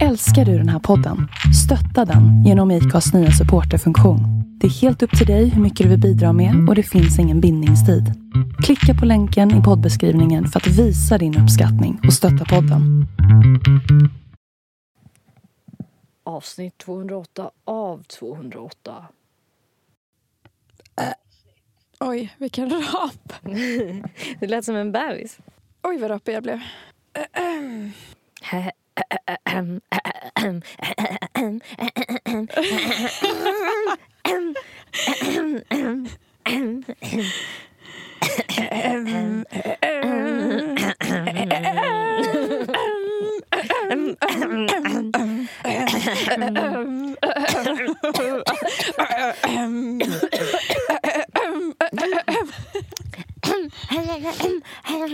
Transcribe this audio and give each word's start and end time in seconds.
Älskar 0.00 0.44
du 0.44 0.58
den 0.58 0.68
här 0.68 0.78
podden? 0.78 1.28
Stötta 1.64 2.04
den 2.04 2.44
genom 2.44 2.70
IKAs 2.70 3.14
nya 3.14 3.30
supporterfunktion. 3.30 4.20
Det 4.60 4.66
är 4.66 4.70
helt 4.70 5.02
upp 5.02 5.18
till 5.18 5.26
dig 5.26 5.48
hur 5.48 5.62
mycket 5.62 5.84
du 5.84 5.90
vill 5.90 6.00
bidra 6.00 6.32
med 6.32 6.68
och 6.68 6.74
det 6.74 6.82
finns 6.82 7.18
ingen 7.18 7.40
bindningstid. 7.40 8.04
Klicka 8.64 8.94
på 9.00 9.06
länken 9.06 9.60
i 9.60 9.62
poddbeskrivningen 9.62 10.46
för 10.46 10.60
att 10.60 10.66
visa 10.66 11.18
din 11.18 11.38
uppskattning 11.38 12.00
och 12.06 12.12
stötta 12.12 12.44
podden. 12.44 13.06
Avsnitt 16.24 16.78
208 16.78 17.50
av 17.64 18.02
208. 18.02 19.06
Oj, 22.00 22.34
vilken 22.38 22.70
rap. 22.70 23.32
Det 24.40 24.46
lät 24.46 24.64
som 24.64 24.76
en 24.76 24.92
bebis. 24.92 25.38
Oj, 25.82 25.98
vad 25.98 26.10
rapig 26.10 26.34
jag 26.34 26.42
blev. 26.42 26.60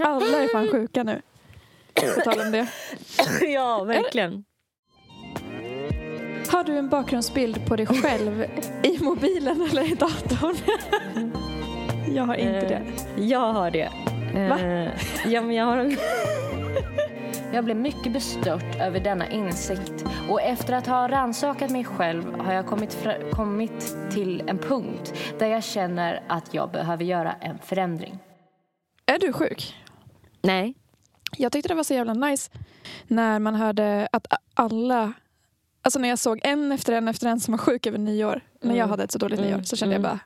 Alla 0.00 0.42
är 0.42 0.52
fan 0.52 0.68
sjuka 0.72 1.02
nu. 1.02 1.22
På 2.14 2.20
tal 2.30 2.40
om 2.40 2.52
det. 2.52 2.68
ja, 3.48 3.84
verkligen. 3.84 4.44
Har 6.48 6.64
du 6.64 6.78
en 6.78 6.88
bakgrundsbild 6.88 7.66
på 7.66 7.76
dig 7.76 7.86
själv 7.86 8.44
i 8.82 8.98
mobilen 9.04 9.68
eller 9.70 9.92
i 9.92 9.94
datorn? 9.94 10.56
Jag 12.14 12.24
har 12.24 12.34
inte 12.34 12.60
det. 12.68 12.74
Eh, 13.16 13.26
Jag 13.28 13.52
har 13.52 13.70
det. 13.70 13.88
Eh, 14.34 14.48
Va? 14.48 14.58
Ja, 15.26 15.42
men 15.42 15.52
jag 15.56 15.64
har 15.64 15.76
en... 15.76 15.96
Jag 17.52 17.64
blev 17.64 17.76
mycket 17.76 18.12
bestört 18.12 18.76
över 18.80 19.00
denna 19.00 19.30
insikt 19.30 20.04
och 20.30 20.40
efter 20.42 20.72
att 20.72 20.86
ha 20.86 21.08
rannsakat 21.08 21.70
mig 21.70 21.84
själv 21.84 22.40
har 22.40 22.52
jag 22.52 22.66
kommit, 22.66 23.06
kommit 23.32 23.96
till 24.10 24.42
en 24.46 24.58
punkt 24.58 25.14
där 25.38 25.46
jag 25.46 25.64
känner 25.64 26.22
att 26.28 26.54
jag 26.54 26.70
behöver 26.70 27.04
göra 27.04 27.32
en 27.40 27.58
förändring. 27.58 28.18
Är 29.06 29.18
du 29.18 29.32
sjuk? 29.32 29.74
Nej. 30.42 30.74
Jag 31.36 31.52
tyckte 31.52 31.68
det 31.68 31.74
var 31.74 31.82
så 31.84 31.94
jävla 31.94 32.14
nice 32.14 32.50
när 33.06 33.38
man 33.38 33.54
hörde 33.54 34.08
att 34.12 34.26
alla... 34.54 35.12
Alltså 35.82 35.98
när 35.98 36.08
jag 36.08 36.18
såg 36.18 36.40
en 36.42 36.72
efter 36.72 36.92
en 36.92 37.08
efter 37.08 37.26
en 37.26 37.40
som 37.40 37.52
var 37.52 37.58
sjuk 37.58 37.86
över 37.86 37.98
nyår. 37.98 38.40
När 38.60 38.70
jag 38.70 38.76
Mm. 38.78 38.90
hade 38.90 39.04
ett 39.04 39.12
så 39.12 39.18
dåligt 39.18 39.38
Mm. 39.38 39.50
nyår 39.50 39.62
så 39.62 39.76
kände 39.76 39.96
Mm. 39.96 40.04
jag 40.04 40.12
bara... 40.12 40.20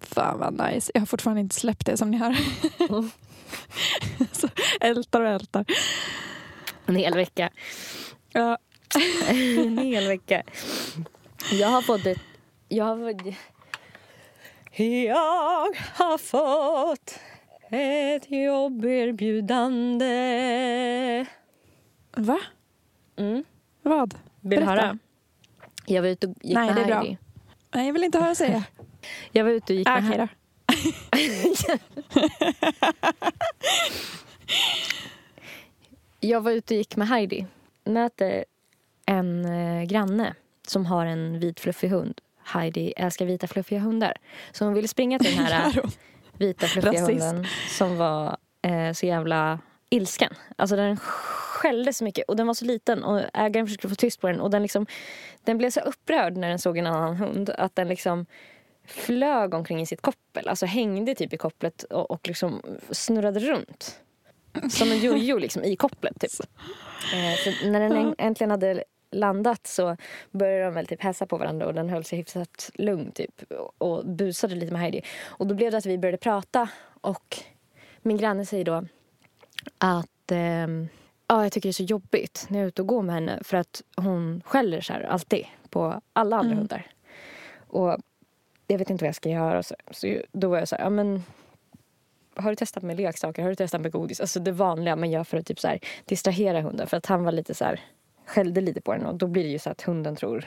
Fan 0.00 0.38
vad 0.38 0.70
nice. 0.72 0.90
Jag 0.94 1.00
har 1.00 1.06
fortfarande 1.06 1.40
inte 1.40 1.54
släppt 1.54 1.86
det 1.86 1.96
som 1.96 2.10
ni 2.10 2.16
hör. 2.16 2.36
Mm. 2.88 3.10
så 4.32 4.48
ältar 4.80 5.20
och 5.20 5.28
ältar. 5.28 5.64
En 6.86 6.96
hel 6.96 7.14
vecka. 7.14 7.50
Ja. 8.32 8.58
en 9.28 9.78
hel 9.78 10.08
vecka. 10.08 10.42
Jag 11.52 11.68
har 11.68 11.82
fått 11.82 12.06
ett... 12.06 12.18
Jag 12.68 12.84
har 12.84 13.12
fått... 13.12 13.34
Jag 14.76 15.76
har 15.94 16.18
fått 16.18 17.18
ett 17.70 18.30
jobberbjudande. 18.30 21.26
Va? 22.16 22.38
Mm. 23.16 23.44
Vad? 23.82 24.14
Vill 24.40 24.60
du 24.60 24.66
Berätta. 24.66 24.70
höra? 24.70 24.98
Jag 25.86 26.02
var 26.02 26.08
ute 26.08 26.26
och 26.26 26.34
gick 26.42 26.54
Nej, 26.54 26.66
med 26.66 26.76
det 26.76 26.82
är 26.82 26.86
bra. 26.86 26.98
Heidi. 27.00 27.18
Nej, 27.74 27.86
jag 27.86 27.92
vill 27.92 28.04
inte 28.04 28.18
höra 28.18 28.34
säga. 28.34 28.64
Jag 29.32 29.44
var 29.44 29.50
ute 29.50 29.72
och 29.72 29.76
gick 29.78 29.88
med 29.88 30.04
Okej 30.08 30.18
då. 30.18 30.28
Jag 36.20 36.40
var 36.40 36.50
ute 36.50 36.74
och 36.74 36.78
gick 36.78 36.96
med 36.96 37.08
Heidi. 37.08 37.46
Möter 37.84 38.44
en 39.06 39.44
eh, 39.44 39.82
granne 39.84 40.34
som 40.66 40.86
har 40.86 41.06
en 41.06 41.40
vit 41.40 41.60
fluffig 41.60 41.88
hund. 41.88 42.20
Heidi 42.44 42.92
älskar 42.96 43.26
vita 43.26 43.46
fluffiga 43.46 43.80
hundar. 43.80 44.16
Så 44.52 44.64
hon 44.64 44.74
ville 44.74 44.88
springa 44.88 45.18
till 45.18 45.36
den 45.36 45.44
här? 45.44 45.82
Vita 46.40 46.66
fluffiga 46.66 47.00
hunden 47.00 47.46
som 47.68 47.96
var 47.96 48.36
eh, 48.62 48.92
så 48.92 49.06
jävla 49.06 49.58
ilsken. 49.90 50.32
Alltså 50.56 50.76
den 50.76 50.96
skällde 50.96 51.92
så 51.92 52.04
mycket 52.04 52.24
och 52.28 52.36
den 52.36 52.46
var 52.46 52.54
så 52.54 52.64
liten 52.64 53.04
och 53.04 53.20
ägaren 53.34 53.66
försökte 53.66 53.88
få 53.88 53.94
tyst 53.94 54.20
på 54.20 54.26
den 54.26 54.40
och 54.40 54.50
den 54.50 54.62
liksom 54.62 54.86
den 55.44 55.58
blev 55.58 55.70
så 55.70 55.80
upprörd 55.80 56.36
när 56.36 56.48
den 56.48 56.58
såg 56.58 56.78
en 56.78 56.86
annan 56.86 57.16
hund 57.16 57.50
att 57.50 57.76
den 57.76 57.88
liksom 57.88 58.26
flög 58.86 59.54
omkring 59.54 59.80
i 59.80 59.86
sitt 59.86 60.00
koppel, 60.00 60.48
alltså 60.48 60.66
hängde 60.66 61.14
typ 61.14 61.32
i 61.32 61.36
kopplet 61.36 61.82
och, 61.82 62.10
och 62.10 62.28
liksom 62.28 62.62
snurrade 62.90 63.40
runt. 63.40 64.00
Som 64.70 64.92
en 64.92 64.98
jojo 64.98 65.38
liksom 65.38 65.64
i 65.64 65.76
kopplet 65.76 66.20
typ. 66.20 66.30
Eh, 67.14 67.36
så 67.36 67.70
när 67.70 67.80
den 67.80 68.14
äntligen 68.18 68.50
hade 68.50 68.84
landat 69.10 69.66
så 69.66 69.96
började 70.30 70.64
de 70.64 70.74
väl 70.74 70.86
typ 70.86 71.02
hälsa 71.02 71.26
på 71.26 71.36
varandra 71.36 71.66
och 71.66 71.74
den 71.74 71.88
höll 71.88 72.04
sig 72.04 72.18
hyfsat 72.18 72.70
lugn 72.74 73.12
typ 73.12 73.42
och- 73.78 74.06
busade 74.06 74.54
lite 74.54 74.72
med 74.72 74.80
Heidi. 74.82 75.02
Och 75.24 75.46
då 75.46 75.54
blev 75.54 75.70
det 75.70 75.78
att 75.78 75.86
vi 75.86 75.98
började 75.98 76.18
prata 76.18 76.68
och 77.00 77.38
min 78.02 78.16
granne 78.16 78.46
säger 78.46 78.64
då 78.64 78.84
att 79.78 80.30
ehm, 80.32 80.88
ja, 81.26 81.42
jag 81.42 81.52
tycker 81.52 81.68
det 81.68 81.70
är 81.70 81.72
så 81.72 81.82
jobbigt 81.82 82.46
när 82.48 82.58
jag 82.58 82.64
är 82.64 82.68
ute 82.68 82.82
och 82.82 82.88
går 82.88 83.02
med 83.02 83.14
henne 83.14 83.38
för 83.44 83.56
att 83.56 83.82
hon 83.96 84.42
skäller 84.44 84.80
så 84.80 84.92
här 84.92 85.02
alltid 85.02 85.46
på 85.70 86.00
alla 86.12 86.36
andra 86.36 86.46
Mm. 86.52 86.58
hundar. 86.58 86.86
Och 87.66 87.96
jag 88.66 88.78
vet 88.78 88.90
inte 88.90 89.04
vad 89.04 89.08
jag 89.08 89.14
ska 89.14 89.28
göra. 89.28 89.58
och 89.58 89.66
Så, 89.66 89.74
så 89.90 90.16
då 90.32 90.48
var 90.48 90.58
jag 90.58 90.68
så 90.68 90.76
här, 90.76 90.82
ja 90.84 90.90
men 90.90 91.22
har 92.34 92.50
du 92.50 92.56
testat 92.56 92.82
med 92.82 92.96
leksaker? 92.96 93.42
Har 93.42 93.48
du 93.48 93.54
testat 93.54 93.80
med 93.80 93.92
godis? 93.92 94.20
Alltså 94.20 94.40
det 94.40 94.52
vanliga 94.52 94.96
man 94.96 95.10
gör 95.10 95.24
för 95.24 95.36
att 95.38 95.46
typ 95.46 95.60
så 95.60 95.68
här, 95.68 95.80
distrahera 96.04 96.60
hunden. 96.60 96.86
För 96.86 96.96
att 96.96 97.06
han 97.06 97.24
var 97.24 97.32
lite 97.32 97.54
så 97.54 97.64
här, 97.64 97.80
skällde 98.30 98.60
lite 98.60 98.80
på 98.80 98.92
den 98.92 99.06
och 99.06 99.14
då 99.14 99.26
blir 99.26 99.42
det 99.42 99.50
ju 99.50 99.58
så 99.58 99.70
att 99.70 99.82
hunden 99.82 100.16
tror 100.16 100.46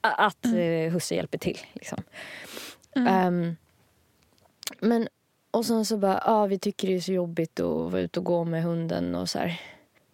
att 0.00 0.44
mm. 0.44 0.92
husse 0.92 1.14
hjälper 1.14 1.38
till. 1.38 1.58
Liksom. 1.72 2.02
Ehm, 2.96 3.56
men 4.80 5.08
och 5.50 5.66
sen 5.66 5.84
så 5.84 5.96
bara, 5.96 6.22
ja 6.26 6.46
vi 6.46 6.58
tycker 6.58 6.88
det 6.88 6.94
är 6.94 7.00
så 7.00 7.12
jobbigt 7.12 7.60
att 7.60 7.92
vara 7.92 8.00
ute 8.00 8.20
och 8.20 8.24
gå 8.24 8.44
med 8.44 8.62
hunden 8.62 9.14
och 9.14 9.30
så 9.30 9.38
här. 9.38 9.60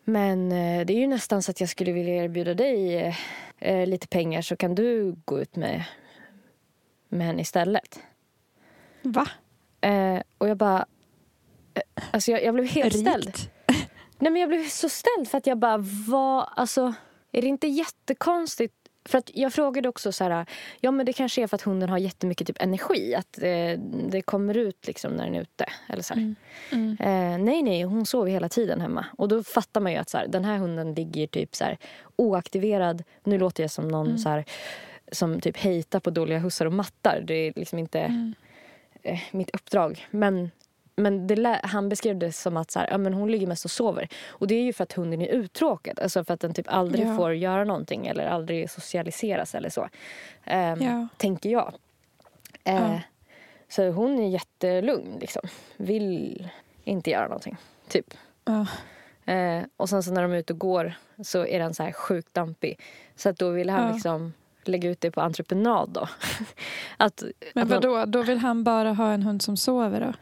Men 0.04 0.52
eh, 0.52 0.86
det 0.86 0.92
är 0.92 0.98
ju 0.98 1.06
nästan 1.06 1.42
så 1.42 1.50
att 1.50 1.60
jag 1.60 1.68
skulle 1.68 1.92
vilja 1.92 2.24
erbjuda 2.24 2.54
dig 2.54 2.96
eh, 2.96 3.16
eh, 3.58 3.86
lite 3.86 4.08
pengar 4.08 4.42
så 4.42 4.56
kan 4.56 4.74
du 4.74 5.16
gå 5.24 5.40
ut 5.40 5.56
med, 5.56 5.84
med 7.08 7.26
henne 7.26 7.42
istället. 7.42 8.00
Va? 9.02 9.28
Eh, 9.80 10.22
och 10.38 10.48
jag 10.48 10.56
bara... 10.56 10.86
Eh, 11.74 12.04
alltså 12.10 12.30
jag, 12.30 12.44
jag 12.44 12.54
blev 12.54 12.66
helt 12.66 12.98
ställd. 12.98 13.36
Nej 14.20 14.32
men 14.32 14.40
jag 14.40 14.48
blev 14.48 14.64
så 14.68 14.88
ställd 14.88 15.28
för 15.28 15.38
att 15.38 15.46
jag 15.46 15.58
bara, 15.58 15.78
vad, 16.08 16.48
alltså 16.56 16.94
är 17.32 17.42
det 17.42 17.48
inte 17.48 17.66
jättekonstigt? 17.66 18.74
För 19.04 19.18
att 19.18 19.30
jag 19.34 19.52
frågade 19.52 19.88
också 19.88 20.12
så 20.12 20.24
här, 20.24 20.46
ja 20.80 20.90
men 20.90 21.06
det 21.06 21.12
kanske 21.12 21.42
är 21.42 21.46
för 21.46 21.54
att 21.54 21.62
hunden 21.62 21.88
har 21.88 21.98
jättemycket 21.98 22.46
typ 22.46 22.62
energi, 22.62 23.14
att 23.14 23.38
eh, 23.42 23.80
det 24.10 24.22
kommer 24.22 24.56
ut 24.56 24.86
liksom 24.86 25.12
när 25.12 25.24
den 25.24 25.34
är 25.34 25.40
ute. 25.40 25.64
Eller 25.88 26.02
så 26.02 26.14
här. 26.14 26.34
Mm. 26.72 26.96
Eh, 27.00 27.44
nej, 27.44 27.62
nej, 27.62 27.82
hon 27.82 28.06
sover 28.06 28.30
hela 28.30 28.48
tiden 28.48 28.80
hemma. 28.80 29.06
Och 29.18 29.28
då 29.28 29.42
fattar 29.42 29.80
man 29.80 29.92
ju 29.92 29.98
att 29.98 30.08
så 30.10 30.18
här, 30.18 30.26
den 30.28 30.44
här 30.44 30.56
hunden 30.58 30.94
ligger 30.94 31.26
typ 31.26 31.54
så 31.56 31.64
här, 31.64 31.78
oaktiverad. 32.16 33.02
Nu 33.24 33.38
låter 33.38 33.62
jag 33.62 33.70
som 33.70 33.88
någon 33.88 34.18
så 34.18 34.28
här, 34.28 34.44
som 35.12 35.40
typ 35.40 35.56
hejtar 35.56 36.00
på 36.00 36.10
dåliga 36.10 36.38
hussar 36.38 36.66
och 36.66 36.72
mattar. 36.72 37.20
Det 37.26 37.34
är 37.34 37.52
liksom 37.56 37.78
inte 37.78 38.00
Mm. 38.00 38.34
eh, 39.02 39.20
mitt 39.32 39.50
uppdrag. 39.50 40.06
Men, 40.10 40.50
men 41.00 41.26
det 41.26 41.60
han 41.64 41.88
beskrev 41.88 42.18
det 42.18 42.32
som 42.32 42.56
att 42.56 42.70
så 42.70 42.78
här, 42.78 42.88
ja, 42.90 42.98
men 42.98 43.14
hon 43.14 43.30
ligger 43.32 43.46
mest 43.46 43.64
och 43.64 43.70
sover. 43.70 44.08
Och 44.28 44.46
det 44.46 44.54
är 44.54 44.62
ju 44.62 44.72
för 44.72 44.82
att 44.84 44.92
hunden 44.92 45.22
är 45.22 45.26
uttråkad. 45.26 46.00
Alltså 46.00 46.24
för 46.24 46.34
att 46.34 46.40
den 46.40 46.54
typ 46.54 46.66
aldrig 46.68 47.06
Ja. 47.06 47.16
får 47.16 47.34
göra 47.34 47.64
någonting 47.64 48.06
eller 48.06 48.26
aldrig 48.26 48.70
socialiseras 48.70 49.54
eller 49.54 49.70
så. 49.70 49.88
Ehm, 50.44 50.82
Ja. 50.82 51.08
Tänker 51.16 51.50
jag. 51.50 51.74
Ja. 52.64 53.00
Så 53.68 53.90
hon 53.90 54.18
är 54.18 54.28
jättelugn 54.28 55.18
liksom. 55.20 55.42
Vill 55.76 56.48
inte 56.84 57.10
göra 57.10 57.24
någonting. 57.26 57.56
Typ. 57.88 58.14
Eh, 59.24 59.62
och 59.76 59.88
sen 59.88 60.02
så 60.02 60.12
när 60.12 60.22
de 60.22 60.32
är 60.32 60.36
ute 60.36 60.52
och 60.52 60.58
går 60.58 60.92
så 61.24 61.46
är 61.46 61.58
den 61.58 61.74
så 61.74 61.82
här 61.82 61.92
sjukt 61.92 62.34
dampig. 62.34 62.80
Så 63.16 63.28
att 63.28 63.38
då 63.38 63.50
vill 63.50 63.70
han 63.70 63.92
liksom 63.94 64.32
lägga 64.64 64.90
ut 64.90 65.00
det 65.00 65.10
på 65.10 65.20
entreprenad 65.20 65.90
då. 65.90 66.08
att, 66.96 67.22
Men 67.54 67.62
att 67.62 67.68
man 67.70 67.80
vadå, 67.82 68.04
då 68.04 68.22
vill 68.22 68.38
han 68.38 68.64
bara 68.64 68.92
ha 68.92 69.12
en 69.12 69.22
hund 69.22 69.42
som 69.42 69.56
sover 69.56 70.00
då? 70.00 70.12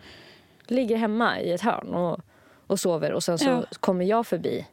Ligger 0.70 0.96
hemma 0.96 1.40
i 1.40 1.52
ett 1.52 1.60
hörn 1.60 1.94
och, 1.94 2.20
och 2.66 2.80
sover 2.80 3.12
och 3.12 3.22
sen 3.24 3.38
så 3.38 3.44
Ja. 3.48 3.64
kommer 3.80 4.04
jag 4.04 4.26
förbi. 4.26 4.66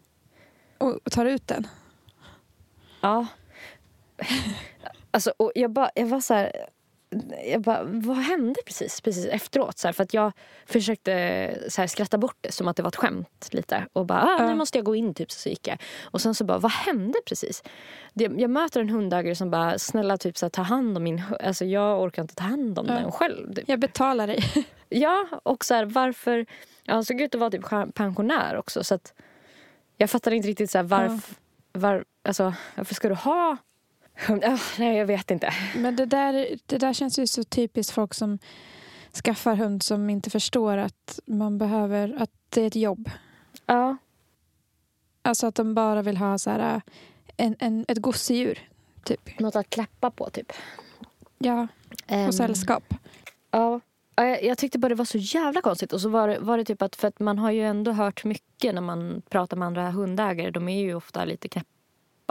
Och 0.77 1.11
tar 1.11 1.25
ut 1.25 1.47
den? 1.47 1.67
Ja. 3.01 3.27
Alltså, 5.11 5.33
och 5.37 5.51
jag, 5.55 5.71
bara, 5.71 5.89
jag 5.95 6.05
var 6.05 6.19
så 6.19 6.33
här... 6.33 6.69
jag 7.51 7.61
bara, 7.61 7.83
vad 7.83 8.17
hände 8.17 8.59
precis, 8.65 9.01
precis 9.01 9.25
efteråt? 9.25 9.77
Så 9.77 9.87
här, 9.87 9.93
för 9.93 10.03
att 10.03 10.13
jag 10.13 10.31
försökte 10.65 11.57
så 11.69 11.81
här, 11.81 11.87
skratta 11.87 12.17
bort 12.17 12.37
det 12.41 12.51
som 12.51 12.67
att 12.67 12.75
det 12.75 12.83
var 12.83 12.87
ett 12.87 12.95
skämt 12.95 13.47
lite. 13.51 13.87
Och 13.93 14.05
bara, 14.05 14.21
ah, 14.21 14.47
nu 14.47 14.55
måste 14.55 14.77
jag 14.77 14.85
gå 14.85 14.95
in 14.95 15.13
typ. 15.13 15.31
Så 15.31 15.49
gick 15.49 15.67
jag. 15.67 15.81
Och 16.03 16.21
sen 16.21 16.35
så 16.35 16.43
bara, 16.43 16.57
vad 16.57 16.71
hände 16.71 17.19
precis? 17.25 17.63
Det, 18.13 18.23
jag 18.37 18.49
möter 18.49 18.81
en 18.81 18.89
hundägare 18.89 19.35
som 19.35 19.51
bara, 19.51 19.79
snälla 19.79 20.17
typ 20.17 20.37
så 20.37 20.45
här, 20.45 20.49
ta 20.49 20.61
hand 20.61 20.97
om 20.97 21.03
min. 21.03 21.21
Alltså 21.43 21.65
jag 21.65 22.01
orkar 22.01 22.21
inte 22.21 22.35
ta 22.35 22.43
hand 22.43 22.79
om 22.79 22.85
Ja. 22.89 22.93
den 22.93 23.11
själv. 23.11 23.53
Typ. 23.53 23.69
Jag 23.69 23.79
betalar 23.79 24.27
dig. 24.27 24.39
Ja, 24.89 25.27
och 25.43 25.65
så 25.65 25.73
här, 25.73 25.85
varför... 25.85 26.45
Ja, 26.83 26.93
han 26.93 27.05
såg 27.05 27.21
ut 27.21 27.35
att 27.35 27.39
vara 27.41 27.49
typ 27.49 27.65
pensionär 27.93 28.57
också. 28.57 28.83
Så 28.83 28.95
att 28.95 29.13
jag 29.97 30.09
fattar 30.09 30.31
inte 30.31 30.47
riktigt 30.47 30.71
så 30.71 30.77
här, 30.77 30.85
varför... 30.85 31.35
Var, 31.73 32.05
alltså, 32.23 32.53
varför 32.75 32.95
ska 32.95 33.09
du 33.09 33.15
ha 33.15 33.57
Ah, 34.29 34.57
nej, 34.79 34.97
jag 34.97 35.05
vet 35.05 35.31
inte. 35.31 35.53
Men 35.75 35.95
det 35.95 36.05
där, 36.05 36.47
det 36.65 36.77
där 36.77 36.93
känns 36.93 37.19
ju 37.19 37.27
så 37.27 37.43
typiskt 37.43 37.93
folk 37.93 38.13
som 38.13 38.39
skaffar 39.23 39.55
hund 39.55 39.83
som 39.83 40.09
inte 40.09 40.29
förstår 40.29 40.77
att 40.77 41.19
man 41.25 41.57
behöver, 41.57 42.15
att 42.19 42.31
det 42.49 42.61
är 42.61 42.67
ett 42.67 42.75
jobb. 42.75 43.09
Ja, 43.65 43.97
Alltså 45.21 45.47
att 45.47 45.55
de 45.55 45.73
bara 45.73 46.01
vill 46.01 46.17
ha 46.17 46.37
så 46.37 46.49
här, 46.49 46.81
en, 47.37 47.55
en, 47.59 47.85
ett 47.87 47.97
gosedjur. 47.97 48.69
Typ. 49.03 49.39
något 49.39 49.55
att 49.55 49.69
klappa 49.69 50.11
på 50.11 50.29
typ. 50.29 50.51
Ja, 51.37 51.67
Ehm, 52.07 52.27
och 52.27 52.35
sällskap. 52.35 52.83
Ja. 53.51 53.79
Ja, 54.15 54.25
Jag, 54.25 54.43
jag 54.43 54.57
tyckte 54.57 54.79
bara 54.79 54.89
det 54.89 54.95
var 54.95 55.05
så 55.05 55.17
jävla 55.17 55.61
konstigt. 55.61 55.93
Och 55.93 56.01
så 56.01 56.09
var 56.09 56.27
det, 56.27 56.39
var 56.39 56.57
det 56.57 56.65
typ 56.65 56.81
att, 56.81 56.95
för 56.95 57.07
att 57.07 57.19
man 57.19 57.39
har 57.39 57.51
ju 57.51 57.61
ändå 57.65 57.91
hört 57.91 58.23
mycket 58.23 58.73
när 58.75 58.81
man 58.81 59.21
pratar 59.29 59.57
med 59.57 59.65
andra 59.65 59.91
hundägare. 59.91 60.51
De 60.51 60.69
är 60.69 60.81
ju 60.81 60.95
ofta 60.95 61.25
lite 61.25 61.49
knäppa. 61.49 61.69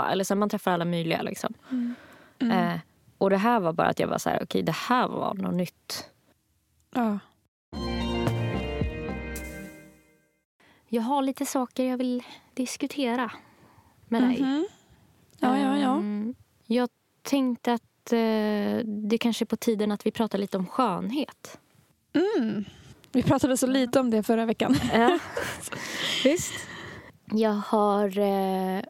Eller 0.02 0.24
så 0.24 0.34
man 0.36 0.48
träffar 0.48 0.70
alla 0.72 0.84
möjliga 0.84 1.22
liksom. 1.22 1.54
Mm. 1.70 1.94
Eh, 2.50 2.80
och 3.18 3.30
det 3.30 3.36
här 3.36 3.60
var 3.60 3.72
bara 3.72 3.88
att 3.88 3.98
jag 3.98 4.08
var 4.08 4.18
så 4.18 4.30
här, 4.30 4.42
okej 4.42 4.62
det 4.62 4.72
här 4.76 5.08
var 5.08 5.34
något 5.34 5.54
nytt. 5.54 6.08
Ja. 6.94 7.18
Jag 10.88 11.02
har 11.02 11.22
lite 11.22 11.46
saker 11.46 11.84
jag 11.84 11.96
vill 11.98 12.22
diskutera 12.54 13.30
med 14.08 14.22
dig. 14.22 14.40
Mhm. 14.42 14.66
Ja, 15.38 15.58
ja, 15.58 15.78
ja. 15.78 15.96
Ehm, 15.96 16.34
Jag 16.66 16.88
tänkte 17.22 17.72
att 17.72 18.12
eh, 18.12 18.78
det 18.86 19.18
kanske 19.20 19.44
är 19.44 19.46
på 19.46 19.56
tiden 19.56 19.92
att 19.92 20.06
vi 20.06 20.10
pratar 20.10 20.38
lite 20.38 20.56
om 20.58 20.66
skönhet. 20.66 21.58
Mm. 22.12 22.64
Vi 23.12 23.22
pratade 23.22 23.56
så 23.56 23.66
lite 23.66 24.00
om 24.00 24.10
det 24.10 24.22
förra 24.22 24.46
veckan. 24.46 24.76
Ja, 24.92 25.18
visst. 26.24 26.54
Jag 27.24 27.52
har 27.66 28.18
eh, 28.18 28.82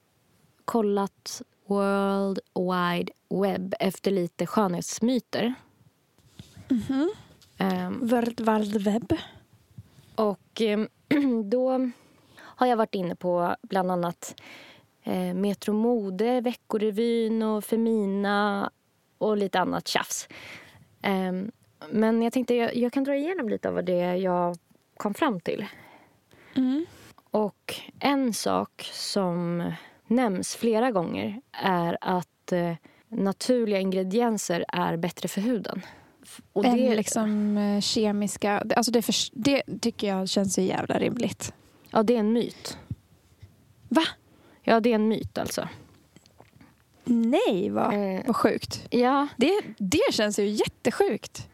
kollat 0.64 1.42
World 1.66 2.38
Wide 2.54 3.12
Web 3.28 3.74
efter 3.80 4.10
lite 4.10 4.46
skönhetsmyter. 4.46 5.54
Mhm. 6.68 7.10
Ehm, 7.58 8.06
World 8.06 8.40
Wide 8.40 8.78
Web. 8.78 9.12
Och 10.14 10.60
eh, 10.60 10.80
då 11.44 11.90
har 12.38 12.66
jag 12.66 12.76
varit 12.76 12.94
inne 12.94 13.16
på 13.16 13.56
bland 13.62 13.90
annat 13.90 14.40
eh, 15.02 15.34
Metro 15.34 15.72
Mode, 15.72 16.40
Veckorevyn 16.40 17.42
och 17.42 17.64
Femina 17.64 18.70
och 19.18 19.36
lite 19.36 19.60
annat 19.60 19.88
tjafs. 19.88 20.28
Eh, 21.02 21.32
men 21.90 22.22
jag 22.22 22.32
tänkte 22.32 22.54
jag, 22.54 22.76
jag 22.76 22.92
kan 22.92 23.04
dra 23.04 23.16
igenom 23.16 23.48
lite 23.48 23.68
av 23.68 23.84
det 23.84 24.16
jag 24.16 24.56
kom 24.96 25.14
fram 25.14 25.40
till. 25.40 25.66
Mm. 26.56 26.86
Och 27.30 27.74
en 28.00 28.34
sak 28.34 28.90
som 28.92 29.72
nämns 30.14 30.56
flera 30.56 30.90
gånger 30.90 31.40
är 31.62 31.98
att 32.00 32.52
eh, 32.52 32.72
naturliga 33.08 33.78
ingredienser 33.80 34.64
är 34.68 34.96
bättre 34.96 35.28
för 35.28 35.40
huden. 35.40 35.82
Och 36.52 36.64
Än 36.64 36.76
liksom 36.96 37.58
eh, 37.58 37.80
kemiska. 37.80 38.62
Alltså 38.76 38.92
det, 38.92 39.02
för, 39.02 39.14
det 39.32 39.62
tycker 39.80 40.06
jag 40.08 40.28
känns 40.28 40.54
så 40.54 40.60
jävla 40.60 40.98
rimligt. 40.98 41.52
Ja, 41.90 42.02
det 42.02 42.14
är 42.14 42.18
en 42.20 42.32
myt. 42.32 42.78
Va? 43.88 44.02
Ja, 44.62 44.80
det 44.80 44.90
är 44.90 44.94
en 44.94 45.08
myt 45.08 45.38
alltså. 45.38 45.68
Nej, 47.04 47.70
vad, 47.70 47.94
Eh, 47.94 48.20
vad 48.26 48.36
sjukt. 48.36 48.86
ja, 48.90 49.28
Det, 49.36 49.60
det 49.78 50.12
känns 50.12 50.38
ju 50.38 50.46
jättesjukt. 50.48 51.48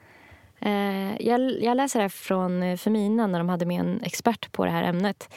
eh, 0.61 1.23
jag, 1.27 1.63
jag 1.63 1.77
läser 1.77 2.01
här 2.01 2.09
från 2.09 2.63
eh, 2.63 2.77
Femina 2.77 3.27
när 3.27 3.39
de 3.39 3.49
hade 3.49 3.67
med 3.67 3.81
en 3.81 4.01
expert 4.03 4.53
på 4.53 4.65
det 4.65 4.71
här 4.71 4.83
ämnet. 4.83 5.29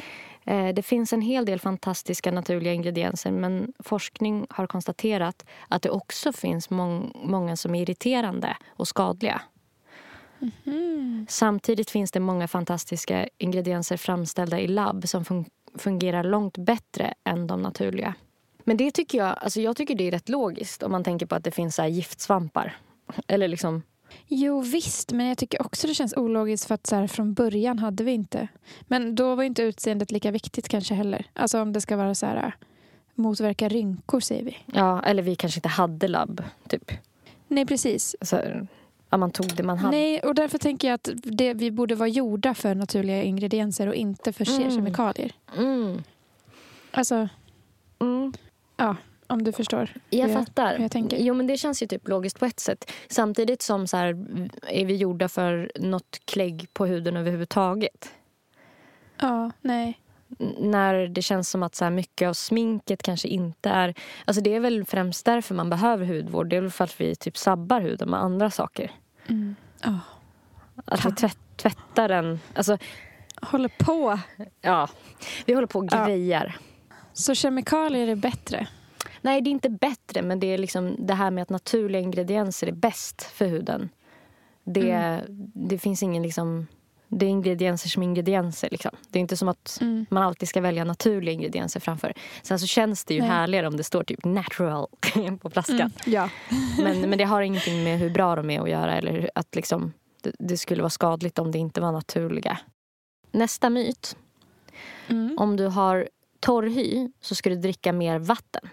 Eh, 0.45 0.73
det 0.73 0.81
finns 0.81 1.13
en 1.13 1.21
hel 1.21 1.45
del 1.45 1.59
fantastiska 1.59 2.31
naturliga 2.31 2.73
ingredienser 2.73 3.31
men 3.31 3.73
forskning 3.79 4.47
har 4.49 4.67
konstaterat 4.67 5.45
att 5.67 5.81
det 5.81 5.89
också 5.89 6.33
finns 6.33 6.69
mång, 6.69 7.11
många 7.23 7.55
som 7.55 7.75
är 7.75 7.81
irriterande 7.81 8.57
och 8.69 8.87
skadliga. 8.87 9.41
Samtidigt 11.27 11.89
finns 11.89 12.11
det 12.11 12.19
många 12.19 12.47
fantastiska 12.47 13.27
ingredienser 13.37 13.97
framställda 13.97 14.59
i 14.59 14.67
labb 14.67 15.07
som 15.07 15.23
fun- 15.23 15.49
fungerar 15.77 16.23
långt 16.23 16.57
bättre 16.57 17.13
än 17.23 17.47
de 17.47 17.61
naturliga. 17.61 18.13
Men 18.63 18.77
det 18.77 18.91
tycker 18.91 19.17
jag, 19.17 19.37
alltså 19.37 19.61
jag 19.61 19.77
tycker 19.77 19.95
det 19.95 20.07
är 20.07 20.11
rätt 20.11 20.29
logiskt 20.29 20.83
om 20.83 20.91
man 20.91 21.03
tänker 21.03 21.25
på 21.25 21.35
att 21.35 21.43
det 21.43 21.51
finns 21.51 21.75
så 21.75 21.85
giftsvampar. 21.85 22.77
Eller 23.27 23.47
liksom, 23.47 23.83
Jo 24.27 24.61
visst, 24.61 25.11
men 25.11 25.25
jag 25.25 25.37
tycker 25.37 25.61
också 25.61 25.87
det 25.87 25.93
känns 25.93 26.13
ologiskt 26.17 26.65
för 26.67 26.75
att 26.75 26.87
så 26.87 26.95
här, 26.95 27.07
från 27.07 27.33
början 27.33 27.79
hade 27.79 28.03
vi 28.03 28.11
inte. 28.11 28.47
Men 28.81 29.15
då 29.15 29.35
var 29.35 29.43
inte 29.43 29.63
utseendet 29.63 30.11
lika 30.11 30.31
viktigt 30.31 30.69
kanske 30.69 30.93
heller. 30.93 31.25
Alltså 31.33 31.61
om 31.61 31.73
det 31.73 31.81
ska 31.81 31.95
vara 31.97 32.15
så 32.15 32.25
här 32.25 32.55
motverka 33.15 33.69
rynkor 33.69 34.19
säger 34.19 34.43
vi. 34.43 34.57
ja, 34.65 35.01
eller 35.03 35.23
vi 35.23 35.35
kanske 35.35 35.57
inte 35.57 35.69
hade 35.69 36.07
labb, 36.07 36.43
typ. 36.67 36.91
Nej 37.47 37.65
precis. 37.65 38.15
Så, 38.21 38.39
ja, 39.09 39.17
man 39.17 39.31
tog 39.31 39.55
det 39.55 39.63
man 39.63 39.77
hade. 39.77 39.97
Nej, 39.97 40.19
och 40.19 40.35
därför 40.35 40.57
tänker 40.57 40.87
jag 40.87 40.95
att 40.95 41.09
det, 41.15 41.53
vi 41.53 41.71
borde 41.71 41.95
vara 41.95 42.09
gjorda 42.09 42.53
för 42.53 42.75
naturliga 42.75 43.23
ingredienser 43.23 43.87
och 43.87 43.95
inte 43.95 44.33
för 44.33 44.49
Mm. 44.49 44.71
kemikalier. 44.71 45.31
Mm. 45.57 46.03
Alltså, 46.91 47.29
Mm. 47.99 48.33
Om 49.33 49.43
du 49.43 49.51
förstår. 49.51 49.89
Jag 50.09 50.27
hur 50.27 50.33
fattar. 50.33 50.75
hur 50.75 50.81
jag 50.83 50.91
tänker. 50.91 51.17
Jo, 51.19 51.33
men 51.33 51.47
det 51.47 51.57
känns 51.57 51.83
ju 51.83 51.87
typ 51.87 52.07
logiskt 52.07 52.39
på 52.39 52.45
ett 52.45 52.59
sätt. 52.59 52.91
Samtidigt 53.09 53.61
som 53.61 53.87
så 53.87 53.97
här, 53.97 54.07
är 54.67 54.85
vi 54.85 54.95
gjorda 54.95 55.29
för 55.29 55.71
något 55.75 56.19
klägg 56.25 56.67
på 56.73 56.85
huden 56.85 57.17
överhuvudtaget. 57.17 58.11
Ja, 59.21 59.51
nej. 59.61 59.99
N- 60.39 60.55
När 60.59 61.07
det 61.07 61.21
känns 61.21 61.49
som 61.49 61.63
att 61.63 61.75
så 61.75 61.89
mycket 61.89 62.27
av 62.27 62.33
sminket 62.33 63.03
kanske 63.03 63.27
inte 63.27 63.69
är... 63.69 63.93
Alltså 64.25 64.41
det 64.43 64.55
är 64.55 64.59
väl 64.59 64.85
främst 64.85 65.25
därför 65.25 65.55
man 65.55 65.69
behöver 65.69 66.05
hudvård. 66.05 66.47
Det 66.49 66.55
är 66.55 66.61
väl 66.61 66.71
för 66.71 66.83
att 66.83 67.01
vi 67.01 67.15
typ 67.15 67.37
sabbar 67.37 67.81
huden 67.81 68.09
med 68.09 68.19
andra 68.19 68.51
saker. 68.51 68.91
Mm. 69.27 69.55
Ja. 69.83 69.99
Att 70.85 71.05
vi 71.05 71.11
tvätt, 71.11 71.37
tvättar 71.57 72.07
den. 72.09 72.39
Alltså, 72.55 72.77
Håller 73.41 73.71
på. 73.79 74.19
ja, 74.61 74.89
vi 75.45 75.53
håller 75.53 75.67
på 75.67 75.79
och 75.79 75.85
Ja. 75.91 76.05
grejar. 76.05 76.57
Så 77.13 77.35
kemikalier 77.35 78.07
är 78.07 78.15
bättre. 78.15 78.67
Nej, 79.23 79.41
det 79.41 79.49
är 79.49 79.51
inte 79.51 79.69
bättre, 79.69 80.21
men 80.21 80.39
det 80.39 80.47
är 80.47 80.57
liksom 80.57 80.95
det 80.99 81.13
här 81.13 81.31
med 81.31 81.41
att 81.41 81.49
naturliga 81.49 82.01
ingredienser 82.01 82.67
är 82.67 82.71
bäst 82.71 83.21
för 83.23 83.45
huden. 83.47 83.89
Det, 84.63 84.91
Mm. 84.91 85.25
det 85.53 85.77
finns 85.77 86.03
ingen 86.03 86.23
liksom... 86.23 86.67
Det 87.07 87.25
är 87.25 87.29
ingredienser 87.29 87.89
som 87.89 88.03
ingredienser. 88.03 88.67
Liksom. 88.71 88.91
Det 89.09 89.19
är 89.19 89.21
inte 89.21 89.37
som 89.37 89.47
att 89.47 89.77
Mm. 89.81 90.05
man 90.09 90.23
alltid 90.23 90.49
ska 90.49 90.61
välja 90.61 90.83
naturliga 90.83 91.33
ingredienser 91.33 91.79
framför. 91.79 92.13
Sen 92.41 92.59
så 92.59 92.67
känns 92.67 93.05
det 93.05 93.13
ju 93.13 93.19
Nej. 93.19 93.29
härligare 93.29 93.67
om 93.67 93.77
det 93.77 93.83
står 93.83 94.03
typ 94.03 94.25
natural 94.25 94.87
på 95.41 95.49
flaskan. 95.49 95.75
Mm. 95.79 95.91
Ja. 96.05 96.29
Men, 96.83 97.09
men 97.09 97.17
det 97.17 97.23
har 97.23 97.41
ingenting 97.41 97.83
med 97.83 97.99
hur 97.99 98.09
bra 98.09 98.35
de 98.35 98.49
är 98.49 98.61
att 98.61 98.69
göra 98.69 98.95
eller 98.97 99.31
att 99.35 99.55
liksom, 99.55 99.93
det, 100.21 100.31
det 100.39 100.57
skulle 100.57 100.81
vara 100.81 100.89
skadligt 100.89 101.39
om 101.39 101.51
det 101.51 101.57
inte 101.57 101.81
var 101.81 101.91
naturliga. 101.91 102.57
Nästa 103.31 103.69
myt. 103.69 104.17
Mm. 105.07 105.35
Om 105.39 105.55
du 105.57 105.67
har 105.67 106.09
torr 106.39 106.63
hy 106.67 107.09
så 107.21 107.35
ska 107.35 107.49
du 107.49 107.55
dricka 107.55 107.93
mer 107.93 108.19
vatten. 108.19 108.69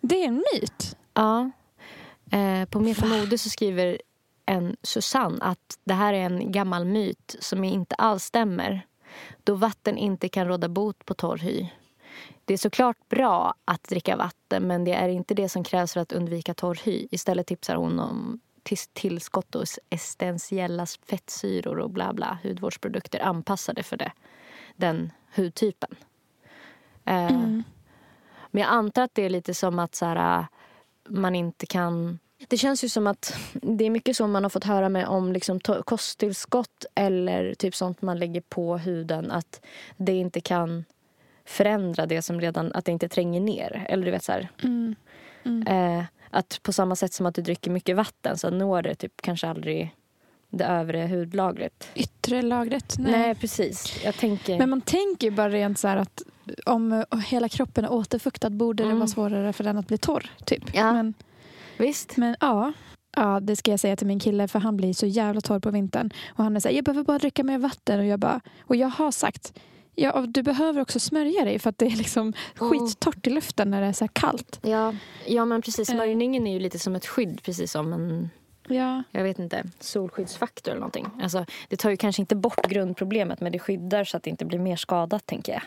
Det 0.00 0.22
är 0.22 0.28
en 0.28 0.44
myt. 0.54 0.96
Ja. 1.14 1.50
Eh, 2.30 2.68
på 2.68 2.80
Mer 2.80 2.94
för 2.94 3.06
mode 3.06 3.38
så 3.38 3.50
skriver 3.50 3.98
en 4.46 4.76
Susanne 4.82 5.38
att 5.40 5.78
det 5.84 5.94
här 5.94 6.12
är 6.12 6.20
en 6.20 6.52
gammal 6.52 6.84
myt 6.84 7.36
som 7.40 7.64
inte 7.64 7.94
alls 7.94 8.24
stämmer 8.24 8.86
då 9.44 9.54
vatten 9.54 9.98
inte 9.98 10.28
kan 10.28 10.48
råda 10.48 10.68
bot 10.68 11.04
på 11.04 11.14
torr 11.14 11.38
hy. 11.38 11.66
Det 12.44 12.54
är 12.54 12.58
såklart 12.58 13.08
bra 13.08 13.54
att 13.64 13.82
dricka 13.82 14.16
vatten 14.16 14.66
men 14.66 14.84
det 14.84 14.92
är 14.92 15.08
inte 15.08 15.34
det 15.34 15.48
som 15.48 15.64
krävs 15.64 15.92
för 15.92 16.00
att 16.00 16.12
undvika 16.12 16.54
torr 16.54 16.80
hy. 16.84 17.08
Istället 17.10 17.46
tipsar 17.46 17.76
hon 17.76 18.00
om 18.00 18.40
tillskott 18.92 19.54
och 19.54 19.64
essentiella 19.90 20.86
fettsyror 20.86 21.78
och 21.78 21.90
bla 21.90 22.12
bla 22.12 22.38
hudvårdsprodukter 22.42 23.20
anpassade 23.20 23.82
för 23.82 23.96
det, 23.96 24.12
den 24.76 25.12
hudtypen. 25.34 25.96
Eh, 27.04 27.26
Mm. 27.30 27.62
Men 28.50 28.62
jag 28.62 28.70
antar 28.70 29.02
att 29.02 29.14
det 29.14 29.22
är 29.22 29.30
lite 29.30 29.54
som 29.54 29.78
att 29.78 29.94
så 29.94 30.06
här, 30.06 30.38
äh, 30.38 30.44
man 31.08 31.34
inte 31.34 31.66
kan... 31.66 32.18
Det 32.48 32.56
känns 32.56 32.84
ju 32.84 32.88
som 32.88 33.06
att 33.06 33.36
det 33.52 33.84
är 33.84 33.90
mycket 33.90 34.16
så 34.16 34.26
man 34.26 34.42
har 34.42 34.50
fått 34.50 34.64
höra 34.64 34.88
med 34.88 35.06
om 35.06 35.32
liksom 35.32 35.60
kosttillskott 35.84 36.84
eller 36.94 37.54
typ 37.54 37.74
sånt 37.74 38.02
man 38.02 38.18
lägger 38.18 38.40
på 38.40 38.78
huden. 38.78 39.30
Att 39.30 39.60
det 39.96 40.12
inte 40.12 40.40
kan 40.40 40.84
förändra 41.44 42.06
det 42.06 42.22
som 42.22 42.40
redan, 42.40 42.72
att 42.72 42.84
det 42.84 42.92
inte 42.92 43.08
tränger 43.08 43.40
ner. 43.40 43.86
Eller 43.88 44.04
du 44.04 44.10
vet 44.10 44.24
så 44.24 44.32
här, 44.32 44.48
Mm. 45.44 45.66
eh, 45.66 46.04
att 46.30 46.60
på 46.62 46.72
samma 46.72 46.96
sätt 46.96 47.12
som 47.12 47.26
att 47.26 47.34
du 47.34 47.42
dricker 47.42 47.70
mycket 47.70 47.96
vatten 47.96 48.38
så 48.38 48.50
når 48.50 48.82
det 48.82 48.94
typ 48.94 49.22
kanske 49.22 49.48
aldrig 49.48 49.94
det 50.50 50.64
övre 50.64 51.06
hudlagret. 51.06 51.88
Yttre 51.94 52.42
lagret? 52.42 52.96
Nej, 52.98 53.12
Nej 53.12 53.34
precis. 53.34 54.04
Jag 54.04 54.14
tänker... 54.14 54.58
Men 54.58 54.70
man 54.70 54.80
tänker 54.80 55.26
ju 55.26 55.30
bara 55.30 55.48
rent 55.48 55.78
så 55.78 55.88
att 55.88 56.22
om 56.66 57.04
hela 57.26 57.48
kroppen 57.48 57.84
är 57.84 57.92
återfuktad 57.92 58.50
borde 58.50 58.82
mm. 58.82 58.94
det 58.94 58.98
vara 58.98 59.08
svårare 59.08 59.52
för 59.52 59.64
den 59.64 59.78
att 59.78 59.88
bli 59.88 59.98
torr. 59.98 60.30
Typ. 60.44 60.74
Ja, 60.74 60.92
men, 60.92 61.14
visst. 61.76 62.16
Men 62.16 62.36
ja, 62.40 62.72
ja, 63.16 63.40
det 63.40 63.56
ska 63.56 63.70
jag 63.70 63.80
säga 63.80 63.96
till 63.96 64.06
min 64.06 64.20
kille 64.20 64.48
för 64.48 64.58
han 64.58 64.76
blir 64.76 64.92
så 64.92 65.06
jävla 65.06 65.40
torr 65.40 65.58
på 65.58 65.70
vintern. 65.70 66.10
Och 66.28 66.44
han 66.44 66.56
är 66.56 66.60
så 66.60 66.68
här, 66.68 66.74
jag 66.74 66.84
behöver 66.84 67.04
bara 67.04 67.18
dricka 67.18 67.44
mer 67.44 67.58
vatten. 67.58 67.98
Och 67.98 68.06
jag, 68.06 68.18
bara, 68.18 68.40
och 68.60 68.76
jag 68.76 68.88
har 68.88 69.10
sagt, 69.10 69.52
ja, 69.94 70.26
du 70.28 70.42
behöver 70.42 70.80
också 70.80 71.00
smörja 71.00 71.44
dig 71.44 71.58
för 71.58 71.70
att 71.70 71.78
det 71.78 71.86
är 71.86 71.96
liksom 71.96 72.32
mm. 72.60 72.70
skittorrt 72.70 73.26
i 73.26 73.30
luften 73.30 73.70
när 73.70 73.80
det 73.80 73.86
är 73.86 73.92
så 73.92 74.08
kallt. 74.08 74.60
Ja, 74.62 74.94
ja 75.26 75.44
men 75.44 75.62
precis. 75.62 75.88
Eh. 75.88 75.94
Smörjningen 75.94 76.46
är 76.46 76.52
ju 76.52 76.60
lite 76.60 76.78
som 76.78 76.96
ett 76.96 77.06
skydd, 77.06 77.42
precis 77.42 77.72
som 77.72 77.92
en 77.92 78.30
Ja. 78.68 79.02
Jag 79.10 79.22
vet 79.22 79.38
inte, 79.38 79.64
solskyddsfaktor 79.80 80.70
eller 80.70 80.80
någonting. 80.80 81.06
Alltså, 81.22 81.46
det 81.68 81.76
tar 81.76 81.90
ju 81.90 81.96
kanske 81.96 82.22
inte 82.22 82.36
bort 82.36 82.66
grundproblemet 82.66 83.40
men 83.40 83.52
det 83.52 83.58
skyddar 83.58 84.04
så 84.04 84.16
att 84.16 84.22
det 84.22 84.30
inte 84.30 84.44
blir 84.44 84.58
mer 84.58 84.76
skadat 84.76 85.26
tänker 85.26 85.52
jag. 85.52 85.62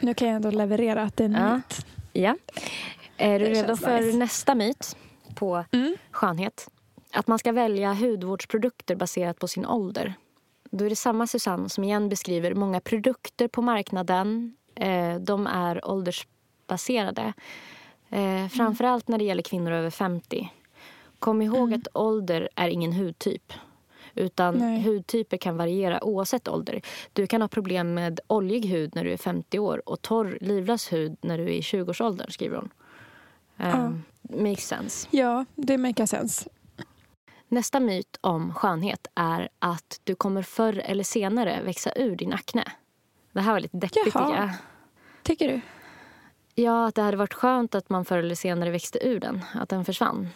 Nu 0.00 0.14
kan 0.14 0.28
jag 0.28 0.36
ändå 0.36 0.50
leverera 0.50 1.02
att 1.02 1.16
det 1.16 1.24
är 1.24 1.28
en 1.28 1.32
ja. 1.32 1.54
myt. 1.54 1.86
Ja. 2.12 2.36
Är 3.16 3.38
du 3.38 3.44
redo 3.44 3.76
för 3.76 4.00
nice. 4.00 4.18
nästa 4.18 4.54
myt 4.54 4.96
på 5.34 5.64
mm. 5.72 5.96
skönhet? 6.10 6.70
Att 7.12 7.26
man 7.26 7.38
ska 7.38 7.52
välja 7.52 7.92
hudvårdsprodukter 7.92 8.96
baserat 8.96 9.38
på 9.38 9.48
sin 9.48 9.66
ålder. 9.66 10.14
Då 10.70 10.84
är 10.84 10.90
det 10.90 10.96
samma 10.96 11.26
Susanne 11.26 11.68
som 11.68 11.84
igen 11.84 12.08
beskriver 12.08 12.54
många 12.54 12.80
produkter 12.80 13.48
på 13.48 13.62
marknaden. 13.62 14.56
Eh, 14.74 15.14
de 15.14 15.46
är 15.46 15.88
åldersbaserade. 15.88 17.32
Eh, 18.08 18.48
framförallt 18.48 19.08
när 19.08 19.18
det 19.18 19.24
gäller 19.24 19.42
kvinnor 19.42 19.72
över 19.72 19.90
50. 19.90 20.52
Kom 21.18 21.42
ihåg 21.42 21.68
mm. 21.68 21.80
att 21.80 21.96
ålder 21.96 22.48
är 22.54 22.68
ingen 22.68 22.92
hudtyp. 22.92 23.52
Utan 24.14 24.54
Nej. 24.54 24.82
hudtyper 24.82 25.36
kan 25.36 25.56
variera 25.56 26.04
oavsett 26.04 26.48
ålder. 26.48 26.82
Du 27.12 27.26
kan 27.26 27.40
ha 27.40 27.48
problem 27.48 27.94
med 27.94 28.20
oljig 28.26 28.66
hud 28.66 28.94
när 28.94 29.04
du 29.04 29.12
är 29.12 29.16
50 29.16 29.58
år 29.58 29.82
och 29.88 30.02
torr, 30.02 30.38
livlös 30.40 30.92
hud 30.92 31.16
när 31.20 31.38
du 31.38 31.44
är 31.44 31.48
i 31.48 31.60
20-årsåldern, 31.60 32.30
skriver 32.30 32.56
hon. 32.56 32.70
Um, 33.56 34.04
ja. 34.22 34.42
Makes 34.42 34.66
sense. 34.66 35.08
Ja, 35.10 35.44
det 35.54 35.78
makes 35.78 36.10
sense. 36.10 36.48
Nästa 37.48 37.80
myt 37.80 38.18
om 38.20 38.54
skönhet 38.54 39.06
är 39.14 39.48
att 39.58 40.00
du 40.04 40.14
kommer 40.14 40.42
förr 40.42 40.82
eller 40.84 41.04
senare 41.04 41.60
växa 41.64 41.92
ur 41.96 42.16
din 42.16 42.32
akne. 42.32 42.64
Det 43.32 43.40
här 43.40 43.52
var 43.52 43.60
lite 43.60 43.76
deppigt 43.76 44.14
jag. 44.14 44.50
Tycker 45.22 45.48
du? 45.48 45.60
Ja, 46.54 46.86
att 46.86 46.94
det 46.94 47.02
hade 47.02 47.16
varit 47.16 47.34
skönt 47.34 47.74
att 47.74 47.90
man 47.90 48.04
förr 48.04 48.18
eller 48.18 48.34
senare 48.34 48.70
växte 48.70 49.08
ur 49.08 49.20
den. 49.20 49.44
Att 49.54 49.68
den 49.68 49.84
försvann. 49.84 50.28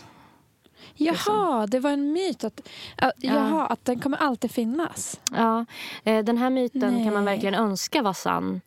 Jaha, 0.94 1.12
liksom. 1.12 1.66
det 1.70 1.80
var 1.80 1.90
en 1.90 2.12
myt 2.12 2.44
att, 2.44 2.68
ja. 2.96 3.12
jaha, 3.18 3.66
att 3.66 3.84
den 3.84 4.00
kommer 4.00 4.18
alltid 4.18 4.50
finnas. 4.50 5.20
Ja, 5.32 5.64
eh, 6.04 6.24
den 6.24 6.38
här 6.38 6.50
myten 6.50 6.94
Nej. 6.94 7.04
kan 7.04 7.14
man 7.14 7.24
verkligen 7.24 7.54
önska 7.54 8.02
var 8.02 8.12
sann. 8.12 8.60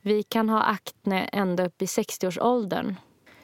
Vi 0.00 0.22
kan 0.22 0.48
ha 0.48 0.62
akne 0.62 1.24
ända 1.24 1.66
upp 1.66 1.82
i 1.82 1.84
60-årsåldern. 1.84 2.96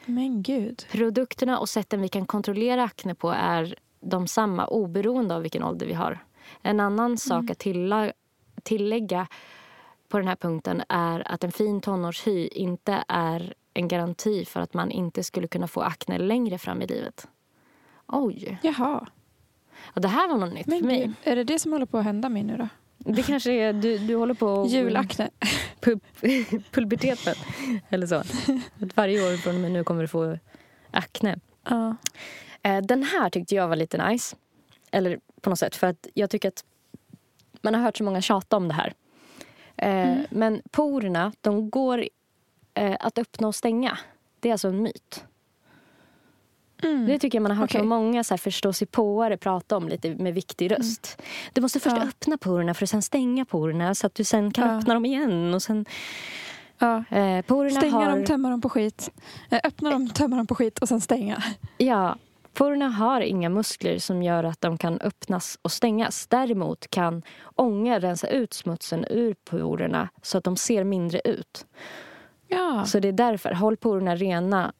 Men 0.05 0.43
gud. 0.43 0.85
Produkterna 0.91 1.59
och 1.59 1.69
sätten 1.69 2.01
vi 2.01 2.07
kan 2.07 2.25
kontrollera 2.25 2.83
akne 2.83 3.15
på 3.15 3.29
är 3.29 3.75
de 3.99 4.27
samma 4.27 4.65
oberoende 4.65 5.35
av 5.35 5.41
vilken 5.41 5.63
ålder 5.63 5.85
vi 5.85 5.93
har. 5.93 6.25
En 6.61 6.79
annan 6.79 7.17
sak 7.17 7.39
mm. 7.39 7.51
att 7.51 7.59
tilla, 7.59 8.11
tillägga 8.63 9.27
på 10.09 10.17
den 10.17 10.27
här 10.27 10.35
punkten 10.35 10.83
är 10.89 11.31
att 11.31 11.43
en 11.43 11.51
fin 11.51 11.81
tonårshy 11.81 12.47
inte 12.47 13.03
är 13.07 13.53
en 13.73 13.87
garanti 13.87 14.45
för 14.45 14.59
att 14.59 14.73
man 14.73 14.91
inte 14.91 15.23
skulle 15.23 15.47
kunna 15.47 15.67
få 15.67 15.81
akne 15.81 16.17
längre 16.17 16.57
fram 16.57 16.81
i 16.81 16.87
livet. 16.87 17.27
Oj. 18.11 18.59
Jaha. 18.61 19.07
Ja, 19.93 20.01
det 20.01 20.07
här 20.07 20.27
var 20.29 20.37
något 20.37 20.53
nytt 20.53 20.67
Men 20.67 20.79
för 20.79 20.85
mig. 20.85 21.11
Är 21.23 21.35
det 21.35 21.43
det 21.43 21.59
som 21.59 21.71
håller 21.71 21.85
på 21.85 21.97
att 21.97 22.03
hända 22.03 22.29
mig 22.29 22.43
nu 22.43 22.57
då? 22.57 22.67
Det 22.97 23.23
kanske 23.23 23.51
är, 23.51 23.73
du, 23.73 23.97
du 23.97 24.15
håller 24.15 24.33
på... 24.33 24.65
Julakne. 24.69 25.29
Pulberteten. 26.71 27.35
Eller 27.89 28.07
så. 28.07 28.15
Att 28.15 28.97
varje 28.97 29.33
år 29.33 29.37
från 29.37 29.55
och 29.55 29.61
med 29.61 29.71
nu 29.71 29.83
kommer 29.83 30.01
du 30.01 30.07
få 30.07 30.37
akne. 30.91 31.39
Ja. 31.69 31.95
Eh, 32.61 32.81
den 32.81 33.03
här 33.03 33.29
tyckte 33.29 33.55
jag 33.55 33.67
var 33.67 33.75
lite 33.75 34.07
nice. 34.07 34.35
Eller 34.91 35.19
på 35.41 35.49
något 35.49 35.59
sätt. 35.59 35.75
För 35.75 35.87
att 35.87 36.07
jag 36.13 36.29
tycker 36.29 36.47
att 36.47 36.65
man 37.61 37.73
har 37.73 37.81
hört 37.81 37.97
så 37.97 38.03
många 38.03 38.21
tjata 38.21 38.57
om 38.57 38.67
det 38.67 38.73
här. 38.73 38.93
Eh, 39.77 40.11
mm. 40.11 40.25
Men 40.29 40.61
porerna, 40.71 41.33
de 41.41 41.69
går 41.69 42.05
eh, 42.73 42.97
att 42.99 43.17
öppna 43.17 43.47
och 43.47 43.55
stänga. 43.55 43.97
Det 44.39 44.49
är 44.49 44.53
alltså 44.53 44.67
en 44.67 44.83
myt. 44.83 45.25
Mm. 46.83 47.05
Det 47.05 47.19
tycker 47.19 47.37
jag 47.37 47.43
man 47.43 47.51
har 47.51 47.57
hört 47.57 47.75
okay. 47.75 47.83
många 47.83 48.23
så 48.23 48.33
här 48.33 48.37
förståsigpåare 48.37 49.37
prata 49.37 49.77
om 49.77 49.89
lite 49.89 50.15
med 50.15 50.33
viktig 50.33 50.65
mm. 50.65 50.77
röst. 50.77 51.15
Mm. 51.17 51.29
Du 51.53 51.61
måste 51.61 51.79
först 51.79 51.97
ja. 51.97 52.03
öppna 52.03 52.37
porerna 52.37 52.73
för 52.73 52.85
att 52.85 52.89
sen 52.89 53.01
stänga 53.01 53.45
porerna 53.45 53.95
så 53.95 54.07
att 54.07 54.15
du 54.15 54.23
sen 54.23 54.51
kan 54.51 54.69
ja. 54.69 54.77
öppna 54.77 54.93
dem 54.93 55.05
igen. 55.05 55.53
Och 55.53 55.61
sen, 55.61 55.85
ja. 56.79 57.03
eh, 57.09 57.45
stänga 57.69 57.91
har... 57.91 58.09
dem, 58.09 58.25
tömma 58.25 58.49
dem 58.49 58.61
på 58.61 58.69
skit. 58.69 59.09
Eh, 59.49 59.59
öppna 59.63 59.91
dem, 59.91 60.09
tömma 60.09 60.35
dem 60.35 60.47
på 60.47 60.55
skit 60.55 60.79
och 60.79 60.87
sen 60.87 61.01
stänga. 61.01 61.43
Ja, 61.77 62.15
Porerna 62.53 62.89
har 62.89 63.21
inga 63.21 63.49
muskler 63.49 63.99
som 63.99 64.23
gör 64.23 64.43
att 64.43 64.61
de 64.61 64.77
kan 64.77 65.01
öppnas 65.01 65.59
och 65.61 65.71
stängas. 65.71 66.27
Däremot 66.27 66.87
kan 66.89 67.23
ånga 67.55 67.99
rensa 67.99 68.27
ut 68.27 68.53
smutsen 68.53 69.05
ur 69.09 69.33
porerna 69.33 70.09
så 70.21 70.37
att 70.37 70.43
de 70.43 70.57
ser 70.57 70.83
mindre 70.83 71.21
ut. 71.25 71.65
Ja. 72.47 72.85
Så 72.85 72.99
det 72.99 73.07
är 73.07 73.11
därför. 73.11 73.53
Håll 73.53 73.77
porerna 73.77 74.15
rena 74.15 74.73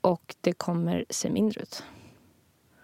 och 0.00 0.34
det 0.40 0.52
kommer 0.52 1.04
se 1.10 1.30
mindre 1.30 1.62
ut. 1.62 1.82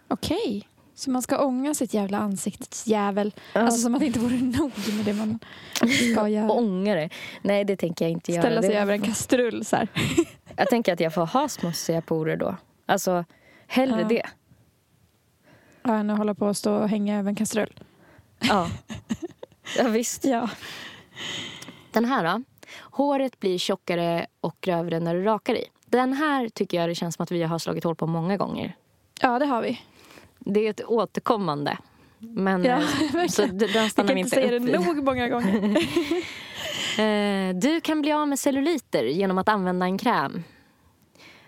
Okej. 0.09 0.37
Okay. 0.37 0.63
Så 0.95 1.11
man 1.11 1.23
ska 1.23 1.45
ånga 1.45 1.75
sitt 1.75 1.95
jävla 1.95 2.19
ansiktets 2.19 2.87
jävel. 2.87 3.35
Ja. 3.53 3.61
Alltså 3.61 3.81
som 3.81 3.95
att 3.95 4.01
det 4.01 4.07
inte 4.07 4.19
vore 4.19 4.37
nog 4.37 4.73
med 4.97 5.05
det 5.05 5.13
man 5.13 5.39
ska 6.13 6.29
göra. 6.29 6.53
ånga 6.53 6.95
det? 6.95 7.11
Nej, 7.43 7.65
det 7.65 7.77
tänker 7.77 8.05
jag 8.05 8.13
inte 8.13 8.33
Ställa 8.33 8.49
göra. 8.49 8.63
Ställa 8.63 8.73
sig 8.73 8.83
över 8.83 8.93
en 8.93 9.03
kastrull 9.03 9.65
så 9.65 9.77
här. 9.77 9.89
jag 10.57 10.69
tänker 10.69 10.93
att 10.93 11.01
jag 11.01 11.15
får 11.15 11.27
ha 11.27 11.49
smutsiga 11.49 12.03
porer 12.03 12.37
då. 12.37 12.57
Alltså, 12.87 13.25
hellre 13.67 14.01
ja. 14.01 14.09
det. 14.09 14.27
Ja, 15.83 15.95
än 15.95 16.11
att 16.11 16.19
hålla 16.19 16.35
på 16.35 16.47
och 16.47 16.57
stå 16.57 16.75
och 16.75 16.89
hänga 16.89 17.19
över 17.19 17.29
en 17.29 17.37
kastrull. 17.37 17.81
Ja. 18.41 18.71
Ja, 19.79 19.89
visst. 19.89 20.25
Ja. 20.25 20.51
Den 21.93 22.05
här 22.05 22.25
då. 22.25 22.43
Håret 22.81 23.41
blir 23.41 23.59
tjockare 23.59 24.27
och 24.41 24.57
grövre 24.61 25.01
när 25.01 25.15
du 25.15 25.25
rakar 25.25 25.55
i. 25.55 25.65
Den 25.95 26.13
här 26.13 26.49
tycker 26.49 26.81
jag 26.81 26.89
det 26.89 26.95
känns 26.95 27.15
som 27.15 27.23
att 27.23 27.31
vi 27.31 27.43
har 27.43 27.59
slagit 27.59 27.85
hål 27.85 27.95
på 27.95 28.07
många 28.07 28.37
gånger. 28.37 28.77
Ja, 29.21 29.39
det 29.39 29.47
har 29.47 29.63
vi. 29.63 29.81
Det 30.39 30.67
är 30.67 30.71
ett 30.71 30.85
återkommande. 30.85 31.79
Men, 32.19 32.65
ja, 32.65 32.81
eh, 33.15 33.27
så 33.29 33.47
den 33.47 33.91
stannar 33.91 34.15
vi 34.15 34.21
inte 34.21 34.31
säga 34.31 34.59
det 34.59 34.79
nog 34.79 35.05
många 35.05 35.29
gånger. 35.29 35.77
Eh, 36.99 37.55
du 37.55 37.81
kan 37.81 38.03
bli 38.03 38.13
av 38.13 38.29
med 38.29 38.39
celluliter 38.39 39.05
genom 39.05 39.39
att 39.39 39.49
använda 39.49 39.87
en 39.87 39.99
kräm. 39.99 40.43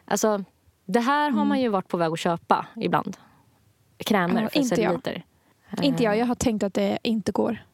Alltså, 0.04 0.44
det 0.84 1.00
här 1.00 1.30
har 1.30 1.44
man 1.44 1.60
ju 1.60 1.68
varit 1.68 1.88
på 1.88 1.96
väg 1.96 2.12
att 2.12 2.18
köpa 2.18 2.66
ibland. 2.76 3.16
Krämer 3.98 4.42
ja, 4.42 4.48
för 4.48 4.58
inte 4.58 4.76
celluliter. 4.76 5.24
Jag. 5.70 5.84
Inte 5.84 6.02
jag. 6.02 6.18
Jag 6.18 6.26
har 6.26 6.34
tänkt 6.34 6.62
att 6.62 6.74
det 6.74 6.98
inte 7.02 7.32
går. 7.32 7.64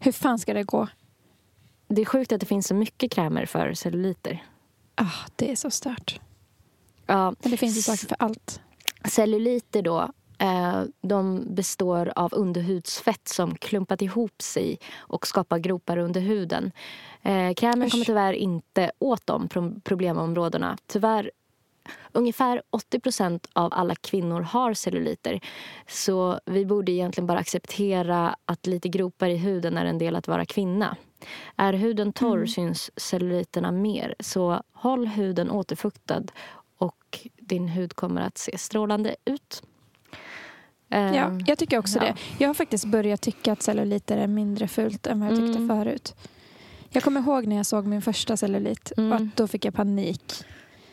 Hur 0.00 0.12
fan 0.12 0.38
ska 0.38 0.54
det 0.54 0.62
gå? 0.62 0.88
Det 1.88 2.00
är 2.00 2.06
sjukt 2.06 2.32
att 2.32 2.40
det 2.40 2.46
finns 2.46 2.66
så 2.66 2.74
mycket 2.74 3.12
krämer 3.12 3.46
för 3.46 3.74
celluliter. 3.74 4.42
Ah, 5.00 5.26
det 5.36 5.50
är 5.50 5.56
så 5.56 5.70
stört. 5.70 6.20
Ja. 7.06 7.34
Men 7.42 7.50
det 7.50 7.56
finns 7.56 7.78
ju 7.78 7.82
saker 7.82 8.06
för 8.06 8.16
allt. 8.18 8.60
Celluliter 9.04 9.82
då, 9.82 10.10
eh, 10.38 10.82
de 11.00 11.44
består 11.54 12.12
av 12.16 12.34
underhudsfett 12.34 13.28
som 13.28 13.54
klumpat 13.54 14.02
ihop 14.02 14.42
sig 14.42 14.78
och 14.98 15.26
skapar 15.26 15.58
gropar 15.58 15.96
under 15.96 16.20
huden. 16.20 16.72
Eh, 17.22 17.54
krämen 17.54 17.82
Usch. 17.86 17.90
kommer 17.90 18.04
tyvärr 18.04 18.32
inte 18.32 18.92
åt 18.98 19.26
de 19.26 19.48
problemområdena. 19.84 20.78
Tyvärr 20.86 21.30
Ungefär 22.12 22.62
80 22.70 23.00
procent 23.00 23.46
av 23.52 23.72
alla 23.72 23.94
kvinnor 23.94 24.40
har 24.40 24.74
celluliter. 24.74 25.40
Så 25.88 26.40
vi 26.46 26.66
borde 26.66 26.92
egentligen 26.92 27.26
bara 27.26 27.38
acceptera 27.38 28.36
att 28.44 28.66
lite 28.66 28.88
gropar 28.88 29.28
i 29.28 29.36
huden 29.36 29.76
är 29.76 29.84
en 29.84 29.98
del 29.98 30.16
att 30.16 30.28
vara 30.28 30.44
kvinna. 30.44 30.96
Är 31.56 31.72
huden 31.72 32.12
torr 32.12 32.36
mm. 32.36 32.48
syns 32.48 32.90
celluliterna 32.96 33.72
mer. 33.72 34.14
Så 34.20 34.62
håll 34.72 35.06
huden 35.06 35.50
återfuktad 35.50 36.22
och 36.78 37.18
din 37.36 37.68
hud 37.68 37.94
kommer 37.94 38.20
att 38.20 38.38
se 38.38 38.58
strålande 38.58 39.16
ut. 39.24 39.62
Ja, 40.88 40.96
ehm, 40.96 41.40
jag 41.46 41.58
tycker 41.58 41.78
också 41.78 41.98
ja. 41.98 42.04
det. 42.04 42.14
Jag 42.38 42.48
har 42.48 42.54
faktiskt 42.54 42.84
börjat 42.84 43.20
tycka 43.20 43.52
att 43.52 43.62
celluliter 43.62 44.16
är 44.16 44.26
mindre 44.26 44.68
fult 44.68 45.06
än 45.06 45.20
vad 45.20 45.30
jag 45.30 45.38
tyckte 45.38 45.58
mm. 45.58 45.68
förut. 45.68 46.14
Jag 46.90 47.02
kommer 47.02 47.20
ihåg 47.20 47.46
när 47.46 47.56
jag 47.56 47.66
såg 47.66 47.86
min 47.86 48.02
första 48.02 48.36
cellulit. 48.36 48.92
Mm. 48.96 49.12
Och 49.12 49.28
då 49.36 49.46
fick 49.46 49.64
jag 49.64 49.74
panik. 49.74 50.44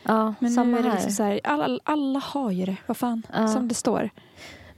Ja, 0.02 0.34
Men 0.38 0.52
nu 0.54 0.78
är 0.78 0.82
det 0.82 0.92
liksom 0.92 1.12
så 1.12 1.22
här, 1.22 1.40
alla, 1.44 1.78
alla 1.82 2.18
har 2.18 2.50
ju 2.50 2.64
det. 2.64 2.76
Vad 2.86 2.96
fan, 2.96 3.22
ja. 3.32 3.48
som 3.48 3.68
det 3.68 3.74
står. 3.74 4.10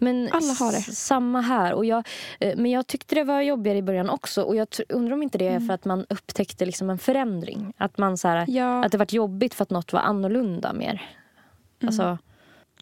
Men 0.01 0.29
Alla 0.33 0.53
har 0.53 0.73
det. 0.73 0.81
Samma 0.83 1.41
här. 1.41 1.73
Och 1.73 1.85
jag, 1.85 2.09
eh, 2.41 2.57
men 2.57 2.71
jag 2.71 2.87
tyckte 2.87 3.15
det 3.15 3.25
var 3.25 3.41
jobbigare 3.41 3.79
i 3.79 3.83
början 3.83 4.11
också. 4.11 4.43
Och 4.43 4.57
jag 4.57 4.69
undrar 4.89 5.13
om 5.15 5.23
inte 5.23 5.39
det 5.39 5.47
är 5.47 5.57
mm. 5.57 5.67
för 5.67 5.75
att 5.75 5.85
man 5.85 6.07
upptäckte 6.09 6.67
liksom 6.67 6.91
en 6.91 6.99
förändring. 6.99 7.73
Att, 7.77 7.99
man 7.99 8.19
så 8.19 8.29
här, 8.29 8.45
ja. 8.49 8.85
att 8.85 8.93
det 8.93 8.99
var 8.99 9.07
jobbigt 9.15 9.55
för 9.55 9.63
att 9.63 9.71
något 9.71 9.93
var 9.93 10.01
annorlunda 10.01 10.73
mer. 10.73 10.91
Mm. 10.91 11.89
Alltså, 11.89 12.19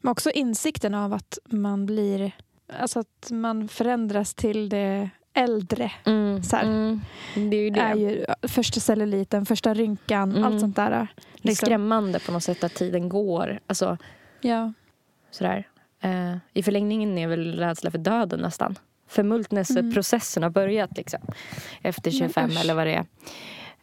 Men 0.02 0.10
också 0.10 0.30
insikten 0.30 0.94
av 0.94 1.12
att 1.12 1.38
man 1.44 1.86
blir... 1.86 2.32
Alltså 2.80 3.00
att 3.00 3.28
man 3.30 3.68
förändras 3.68 4.34
till 4.34 4.68
det 4.68 5.10
äldre. 5.34 5.92
Mm. 6.04 6.42
Så. 6.42 6.56
Mm. 6.56 7.00
Det 7.34 7.56
är 7.56 7.60
ju 7.62 7.70
det. 7.70 7.80
är 7.80 7.94
ju 7.94 8.24
första 8.42 8.80
celluliten, 8.80 9.46
första 9.46 9.74
rynkan, 9.74 10.30
Mm. 10.30 10.44
allt 10.44 10.60
sånt 10.60 10.76
där. 10.76 10.90
Det 10.90 10.96
är 10.96 11.08
Liksom. 11.36 11.66
skrämmande 11.66 12.18
på 12.18 12.32
något 12.32 12.42
sätt 12.42 12.64
att 12.64 12.74
tiden 12.74 13.08
går. 13.08 13.60
Alltså, 13.66 13.98
Ja. 14.40 14.72
sådär. 15.30 15.66
Eh, 16.00 16.36
I 16.52 16.62
förlängningen 16.62 17.18
är 17.18 17.28
väl 17.28 17.58
rädsla 17.58 17.90
för 17.90 17.98
döden 17.98 18.40
nästan. 18.40 18.78
Förmultnelseprocessen 19.08 20.42
har 20.42 20.50
börjat 20.50 20.96
liksom. 20.96 21.20
Efter 21.82 22.10
Men 22.10 22.18
25 22.18 22.50
usch. 22.50 22.60
eller 22.60 22.74
vad 22.74 22.86
det 22.86 22.94
är. 22.94 23.06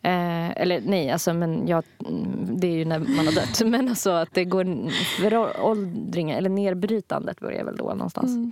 Eh, 0.01 0.61
eller 0.61 0.81
nej, 0.81 1.11
alltså, 1.11 1.33
men 1.33 1.67
jag, 1.67 1.83
mm, 2.07 2.59
det 2.59 2.67
är 2.67 2.71
ju 2.71 2.85
när 2.85 2.99
man 2.99 3.25
har 3.25 3.33
dött. 3.33 3.61
Men 3.65 3.89
alltså 3.89 4.09
att 4.09 4.33
det 4.33 4.45
går 4.45 4.89
föråldringen, 5.21 6.37
eller 6.37 6.49
nedbrytandet 6.49 7.39
börjar 7.39 7.65
väl 7.65 7.77
då 7.77 7.93
någonstans. 7.93 8.35
Mm. 8.35 8.51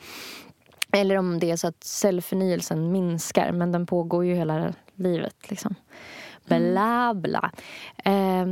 Eller 0.91 1.17
om 1.17 1.39
det 1.39 1.51
är 1.51 1.55
så 1.55 1.67
att 1.67 1.84
cellförnyelsen 1.84 2.91
minskar, 2.91 3.51
men 3.51 3.72
den 3.72 3.86
pågår 3.86 4.25
ju 4.25 4.36
hela 4.36 4.74
livet. 4.96 5.36
Liksom. 5.50 5.75
Bla, 6.46 7.13
bla. 7.13 7.51
Eh, 8.05 8.46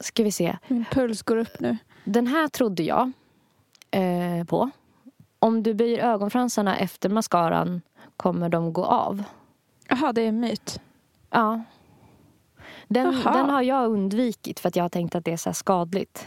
ska 0.00 0.22
vi 0.22 0.32
se. 0.32 0.56
Min 0.68 0.84
puls 0.90 1.22
går 1.22 1.36
upp 1.36 1.60
nu. 1.60 1.76
Den 2.04 2.26
här 2.26 2.48
trodde 2.48 2.82
jag 2.82 3.12
eh, 3.90 4.44
på. 4.46 4.70
Om 5.38 5.62
du 5.62 5.74
böjer 5.74 6.04
ögonfransarna 6.04 6.78
efter 6.78 7.08
mascaran 7.08 7.80
kommer 8.16 8.48
de 8.48 8.72
gå 8.72 8.84
av. 8.84 9.22
Jaha, 9.88 10.12
det 10.12 10.22
är 10.22 10.28
en 10.28 10.40
myt. 10.40 10.80
Ja. 11.30 11.62
Den, 12.88 13.22
den 13.22 13.50
har 13.50 13.62
jag 13.62 13.90
undvikit 13.90 14.60
för 14.60 14.68
att 14.68 14.76
jag 14.76 14.84
har 14.84 14.88
tänkt 14.88 15.14
att 15.14 15.24
det 15.24 15.32
är 15.32 15.36
så 15.36 15.52
skadligt. 15.52 16.26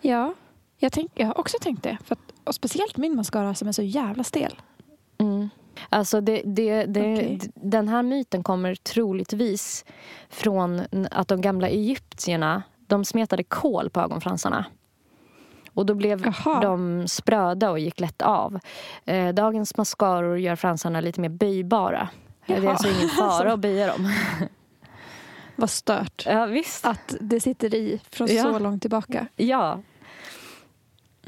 Ja, 0.00 0.34
jag, 0.78 0.92
tänk, 0.92 1.12
jag 1.14 1.26
har 1.26 1.38
också 1.38 1.56
tänkt 1.60 1.82
det. 1.82 1.98
För 2.04 2.14
att, 2.14 2.32
och 2.44 2.54
speciellt 2.54 2.96
min 2.96 3.16
mascara 3.16 3.54
som 3.54 3.68
är 3.68 3.72
så 3.72 3.82
jävla 3.82 4.24
stel. 4.24 4.60
Mm. 5.18 5.48
Alltså 5.88 6.20
det, 6.20 6.42
det, 6.44 6.84
det, 6.84 7.14
d- 7.16 7.50
Den 7.54 7.88
här 7.88 8.02
myten 8.02 8.42
kommer 8.42 8.74
troligtvis 8.74 9.84
från 10.28 10.82
att 11.10 11.28
de 11.28 11.40
gamla 11.40 11.68
egyptierna 11.68 12.62
de 12.86 13.04
smetade 13.04 13.42
kol 13.44 13.90
på 13.90 14.00
ögonfransarna. 14.00 14.64
Och 15.74 15.86
då 15.86 15.94
blev 15.94 16.26
Jaha. 16.44 16.60
de 16.60 17.08
spröda 17.08 17.70
och 17.70 17.78
gick 17.78 18.00
lätt 18.00 18.22
av. 18.22 18.58
Eh, 19.04 19.34
dagens 19.34 19.76
mascaror 19.76 20.38
gör 20.38 20.56
fransarna 20.56 21.00
lite 21.00 21.20
mer 21.20 21.28
böjbara. 21.28 22.08
Det 22.46 22.52
är 22.54 22.62
Jaha. 22.62 22.70
alltså 22.70 22.88
ingen 22.88 23.08
fara 23.18 23.52
att 23.52 23.60
böja 23.60 23.86
dem. 23.86 24.12
Vad 25.56 25.70
stört. 25.70 26.22
Ja, 26.26 26.46
visst. 26.46 26.86
Att 26.86 27.14
det 27.20 27.40
sitter 27.40 27.74
i 27.74 28.00
från 28.10 28.28
Ja. 28.34 28.42
så 28.42 28.58
långt 28.58 28.82
tillbaka. 28.82 29.26
Ja. 29.36 29.80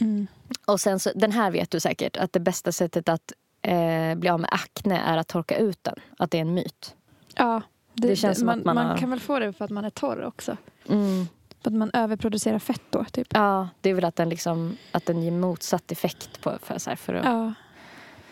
Mm. 0.00 0.26
Och 0.66 0.80
sen 0.80 0.98
så, 1.00 1.10
den 1.14 1.32
här 1.32 1.50
vet 1.50 1.70
du 1.70 1.80
säkert, 1.80 2.16
att 2.16 2.32
det 2.32 2.40
bästa 2.40 2.72
sättet 2.72 3.08
att 3.08 3.32
eh, 3.62 4.14
bli 4.14 4.28
av 4.28 4.40
med 4.40 4.50
akne 4.52 4.98
är 5.00 5.16
att 5.16 5.28
torka 5.28 5.56
ut 5.58 5.84
den. 5.84 5.94
Att 6.18 6.30
det 6.30 6.36
är 6.38 6.42
en 6.42 6.54
myt. 6.54 6.94
Ja, 7.36 7.62
Det 7.94 8.16
känns 8.16 8.38
som 8.38 8.46
man, 8.46 8.58
att 8.58 8.64
man 8.64 8.76
har- 8.76 8.96
kan 8.96 9.10
väl 9.10 9.20
få 9.20 9.38
det 9.38 9.52
för 9.52 9.64
att 9.64 9.70
man 9.70 9.84
är 9.84 9.90
torr 9.90 10.24
också. 10.24 10.56
Mm. 10.88 11.28
Att 11.62 11.72
man 11.72 11.90
överproducerar 11.92 12.58
fett 12.58 12.82
då, 12.90 13.04
typ. 13.04 13.26
Ja, 13.30 13.68
det 13.80 13.90
är 13.90 13.94
väl 13.94 14.04
att 14.04 14.16
den, 14.16 14.28
liksom, 14.28 14.76
att 14.92 15.06
den 15.06 15.22
ger 15.22 15.30
motsatt 15.30 15.92
effekt. 15.92 16.40
På, 16.42 16.58
för, 16.62 16.78
så 16.78 16.90
här, 16.90 16.96
för 16.96 17.14
att, 17.14 17.24
Ja. 17.24 17.54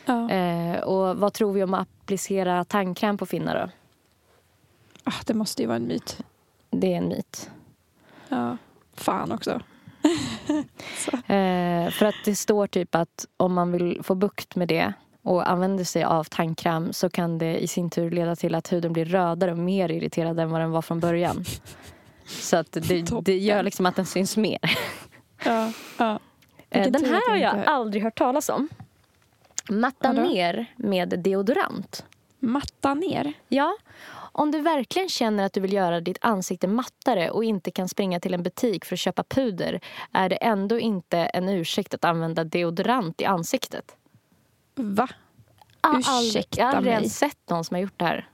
ja. 0.04 0.30
eh, 0.30 0.80
och 0.80 1.16
vad 1.16 1.32
tror 1.32 1.52
vi 1.52 1.62
om 1.62 1.74
att 1.74 1.88
applicera 2.02 2.64
tandkräm 2.64 3.18
på 3.18 3.26
finnar 3.26 3.54
då? 3.60 3.70
Ah, 5.04 5.22
det 5.26 5.34
måste 5.34 5.62
ju 5.62 5.68
vara 5.68 5.76
en 5.76 5.86
myt. 5.86 6.18
Det 6.70 6.92
är 6.92 6.96
en 6.96 7.08
myt. 7.08 7.50
Ja. 8.28 8.56
Fan 8.94 9.32
också. 9.32 9.60
Eh, 11.26 11.90
för 11.90 12.04
att 12.04 12.14
det 12.24 12.36
står 12.36 12.66
typ 12.66 12.94
att 12.94 13.26
om 13.36 13.54
man 13.54 13.72
vill 13.72 14.00
få 14.02 14.14
bukt 14.14 14.56
med 14.56 14.68
det 14.68 14.92
och 15.22 15.50
använder 15.50 15.84
sig 15.84 16.04
av 16.04 16.24
tandkräm 16.24 16.92
så 16.92 17.10
kan 17.10 17.38
det 17.38 17.58
i 17.58 17.66
sin 17.66 17.90
tur 17.90 18.10
leda 18.10 18.36
till 18.36 18.54
att 18.54 18.72
huden 18.72 18.92
blir 18.92 19.04
rödare 19.04 19.52
och 19.52 19.58
mer 19.58 19.90
irriterad 19.90 20.40
än 20.40 20.50
vad 20.50 20.60
den 20.60 20.70
var 20.70 20.82
från 20.82 21.00
början. 21.00 21.44
Så 22.26 22.56
att 22.56 22.72
det, 22.72 23.04
det 23.22 23.38
gör 23.38 23.62
liksom 23.62 23.86
att 23.86 23.96
den 23.96 24.06
syns 24.06 24.36
mer. 24.36 24.58
Ja. 25.44 25.72
ja. 25.98 26.18
Eh, 26.70 26.90
Den 26.90 27.04
här 27.04 27.30
har 27.30 27.36
jag 27.36 27.66
aldrig 27.66 28.02
hört 28.02 28.18
talas 28.18 28.48
om. 28.48 28.68
Matta 29.68 30.12
ner 30.12 30.66
med 30.76 31.08
deodorant. 31.08 32.04
Matta 32.38 32.94
ner. 32.94 33.32
Ja, 33.48 33.76
om 34.16 34.50
du 34.50 34.60
verkligen 34.60 35.08
känner 35.08 35.44
att 35.46 35.52
du 35.52 35.60
vill 35.60 35.72
göra 35.72 36.00
ditt 36.00 36.18
ansikte 36.20 36.68
mattare 36.68 37.30
och 37.30 37.44
inte 37.44 37.70
kan 37.70 37.88
springa 37.88 38.20
till 38.20 38.34
en 38.34 38.42
butik 38.42 38.84
för 38.84 38.94
att 38.94 39.00
köpa 39.00 39.24
puder 39.24 39.80
är 40.12 40.28
det 40.28 40.36
ändå 40.36 40.78
inte 40.78 41.18
en 41.18 41.48
ursäkt 41.48 41.94
att 41.94 42.04
använda 42.04 42.44
deodorant 42.44 43.20
i 43.20 43.24
ansiktet. 43.24 43.96
Va? 44.74 45.08
Jag 45.82 45.90
har 45.90 45.96
aldrig, 46.06 46.28
Ursäkta 46.28 46.60
jag 46.60 46.66
har 46.66 46.74
aldrig 46.74 46.92
mig. 46.92 47.00
ens 47.00 47.18
sett 47.18 47.50
någon 47.50 47.64
som 47.64 47.74
har 47.74 47.82
gjort 47.82 47.98
det 47.98 48.04
här. 48.04 48.28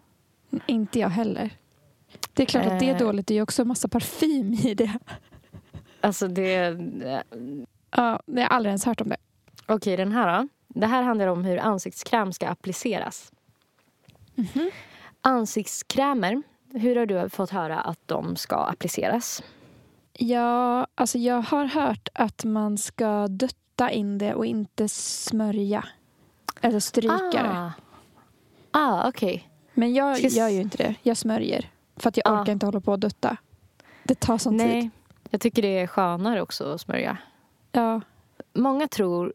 Inte 0.67 0.99
jag 0.99 1.09
heller. 1.09 1.51
Det 2.41 2.45
är 2.45 2.47
klart 2.47 2.67
att 2.67 2.79
det 2.81 2.89
är 2.91 2.95
Eh. 2.95 2.99
dåligt. 2.99 3.27
Det 3.27 3.35
är 3.35 3.37
ju 3.37 3.43
också 3.43 3.65
massa 3.65 3.89
parfym 3.89 4.53
i 4.53 4.75
det. 4.75 4.99
Alltså 6.01 6.29
det... 6.29 6.79
Ja, 7.91 8.21
jag 8.27 8.43
har 8.43 8.49
aldrig 8.49 8.71
ens 8.71 8.85
hört 8.85 9.01
om 9.01 9.09
det. 9.09 9.17
Okej, 9.67 9.97
den 9.97 10.13
här 10.13 10.43
då. 10.43 10.49
Det 10.69 10.87
här 10.87 11.03
handlar 11.03 11.27
om 11.27 11.45
hur 11.45 11.59
ansiktskräm 11.59 12.33
ska 12.33 12.49
appliceras. 12.49 13.33
Ansiktskrämer, 15.21 16.43
hur 16.73 16.97
har 16.97 17.07
du 17.07 17.29
fått 17.29 17.51
höra 17.51 17.81
att 17.81 17.99
de 18.07 18.37
ska 18.37 18.57
appliceras? 18.57 19.43
Ja, 20.13 20.87
alltså 20.95 21.19
jag 21.19 21.43
har 21.43 21.65
hört 21.65 22.09
att 22.15 22.45
man 22.45 22.79
ska 22.79 23.29
dutta 23.29 23.91
in 23.91 24.19
det 24.19 24.35
och 24.35 24.47
inte 24.47 24.89
smörja. 24.89 25.85
Eller 26.61 26.81
stryka 26.81 27.31
det. 27.33 27.51
Ah, 27.51 27.73
ah 28.71 29.09
okej. 29.09 29.49
Men 29.75 29.95
jag 29.95 30.21
gör 30.21 30.49
ju 30.49 30.61
inte 30.61 30.77
det. 30.77 30.95
Jag 31.03 31.17
smörjer. 31.17 31.71
För 32.01 32.09
att 32.09 32.17
jag 32.17 32.27
Ah. 32.27 32.41
orkar 32.43 32.53
inte 32.53 32.67
hålla 32.67 32.81
på 32.81 32.93
och 32.93 32.99
dutta. 32.99 33.37
Det 34.05 34.21
tar 34.21 34.39
sån 34.39 34.59
tid. 34.59 34.69
Nej, 34.69 34.91
jag 35.31 35.41
tycker 35.41 35.63
det 35.63 35.79
är 35.79 35.87
skönare 35.87 36.43
också 36.43 36.73
att 36.73 36.81
smörja. 36.81 37.17
Ja. 37.73 38.01
Många 38.53 38.89
tror, 38.89 39.33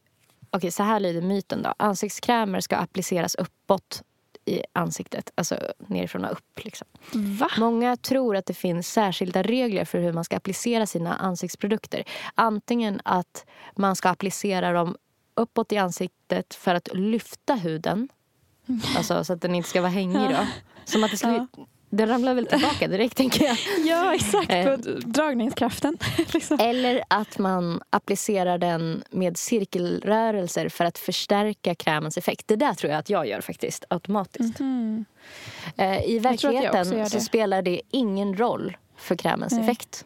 okej 0.49 0.71
så 0.71 0.83
här 0.83 0.99
lyder 0.99 1.21
myten 1.21 1.61
då. 1.61 1.73
Ansiktskrämer 1.77 2.59
ska 2.59 2.77
appliceras 2.77 3.35
uppåt 3.35 4.03
i 4.45 4.61
ansiktet, 4.73 5.31
alltså 5.35 5.57
nerifrån 5.87 6.25
och 6.25 6.31
upp. 6.31 6.59
Liksom. 6.63 6.87
Va? 7.13 7.49
Många 7.57 7.97
tror 7.97 8.35
att 8.35 8.45
det 8.45 8.53
finns 8.53 8.87
särskilda 8.87 9.43
regler 9.43 9.85
för 9.85 9.99
hur 9.99 10.13
man 10.13 10.23
ska 10.23 10.37
applicera 10.37 10.85
sina 10.85 11.15
ansiktsprodukter. 11.15 12.03
Antingen 12.35 13.01
att 13.05 13.45
man 13.75 13.95
ska 13.95 14.09
applicera 14.09 14.71
dem 14.71 14.97
uppåt 15.35 15.71
i 15.71 15.77
ansiktet 15.77 16.53
för 16.53 16.75
att 16.75 16.89
lyfta 16.93 17.55
huden. 17.55 18.09
Alltså 18.97 19.23
så 19.23 19.33
att 19.33 19.41
den 19.41 19.55
inte 19.55 19.69
ska 19.69 19.81
vara 19.81 19.91
hängig 19.91 20.29
då. 20.29 20.47
Som 20.85 21.03
att 21.03 21.11
det 21.11 21.17
skulle... 21.17 21.47
Den 21.95 22.07
ramlar 22.07 22.33
väl 22.33 22.47
tillbaka 22.47 22.87
direkt 22.87 23.17
tänker 23.17 23.45
jag. 23.45 23.57
Ja, 23.85 24.15
exakt. 24.15 24.51
Eh. 24.51 24.65
På 24.65 24.75
dragningskraften. 25.05 25.97
liksom. 26.33 26.59
Eller 26.59 27.03
att 27.07 27.37
man 27.37 27.81
applicerar 27.89 28.57
den 28.57 29.03
med 29.09 29.37
cirkelrörelser 29.37 30.69
för 30.69 30.85
att 30.85 30.97
förstärka 30.97 31.75
krämens 31.75 32.17
effekt. 32.17 32.47
Det 32.47 32.55
där 32.55 32.73
tror 32.73 32.91
jag 32.91 32.99
att 32.99 33.09
jag 33.09 33.27
gör 33.27 33.41
faktiskt 33.41 33.85
automatiskt. 33.89 34.59
Mm. 34.59 35.05
Eh, 35.77 36.09
I 36.09 36.19
verkligheten 36.19 37.09
så 37.09 37.19
spelar 37.19 37.61
det 37.61 37.81
ingen 37.91 38.37
roll 38.37 38.77
för 38.97 39.15
krämens 39.15 39.53
Nej. 39.53 39.61
effekt. 39.61 40.05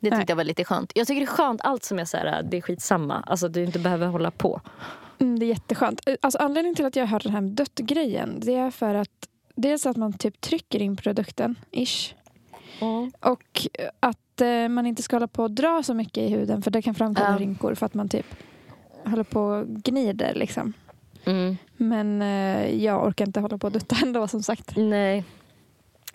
Det 0.00 0.10
tyckte 0.10 0.16
Nej. 0.16 0.24
jag 0.28 0.36
var 0.36 0.44
lite 0.44 0.64
skönt. 0.64 0.92
Jag 0.94 1.06
tycker 1.06 1.20
det 1.20 1.24
är 1.24 1.36
skönt 1.36 1.60
allt 1.60 1.84
som 1.84 1.98
är 1.98 2.04
så 2.04 2.16
här, 2.16 2.42
det 2.42 2.56
är 2.56 2.60
skitsamma. 2.60 3.24
Alltså 3.26 3.48
du 3.48 3.64
inte 3.64 3.78
behöver 3.78 4.06
hålla 4.06 4.30
på. 4.30 4.60
Mm, 5.18 5.38
det 5.38 5.46
är 5.46 5.48
jätteskönt. 5.48 6.00
Alltså, 6.20 6.38
anledningen 6.38 6.74
till 6.74 6.84
att 6.84 6.96
jag 6.96 7.02
har 7.02 7.08
hört 7.08 7.22
den 7.22 7.32
här 7.32 7.40
dött-grejen 7.40 8.40
det 8.40 8.54
är 8.54 8.70
för 8.70 8.94
att 8.94 9.28
dels 9.54 9.86
att 9.86 9.96
man 9.96 10.12
typ 10.12 10.40
trycker 10.40 10.82
in 10.82 10.96
produkten, 10.96 11.58
ish. 11.70 12.14
Och 13.20 13.66
att 14.00 14.40
eh, 14.40 14.68
man 14.68 14.86
inte 14.86 15.02
ska 15.02 15.16
hålla 15.16 15.28
på 15.28 15.42
och 15.42 15.50
dra 15.50 15.82
så 15.82 15.94
mycket 15.94 16.18
i 16.18 16.28
huden 16.28 16.62
för 16.62 16.70
det 16.70 16.82
kan 16.82 16.94
framkalla 16.94 17.30
Ja. 17.32 17.38
rynkor 17.38 17.74
för 17.74 17.86
att 17.86 17.94
man 17.94 18.08
typ 18.08 18.26
håller 19.04 19.24
på 19.24 19.40
och 19.40 19.66
gnider 19.66 20.34
liksom. 20.34 20.72
Mm. 21.24 21.56
Men 21.76 22.22
eh, 22.22 22.84
jag 22.84 23.06
orkar 23.06 23.26
inte 23.26 23.40
hålla 23.40 23.58
på 23.58 23.66
och 23.66 23.72
dutta 23.72 23.96
ändå 24.02 24.28
som 24.28 24.42
sagt. 24.42 24.72
Nej. 24.76 25.24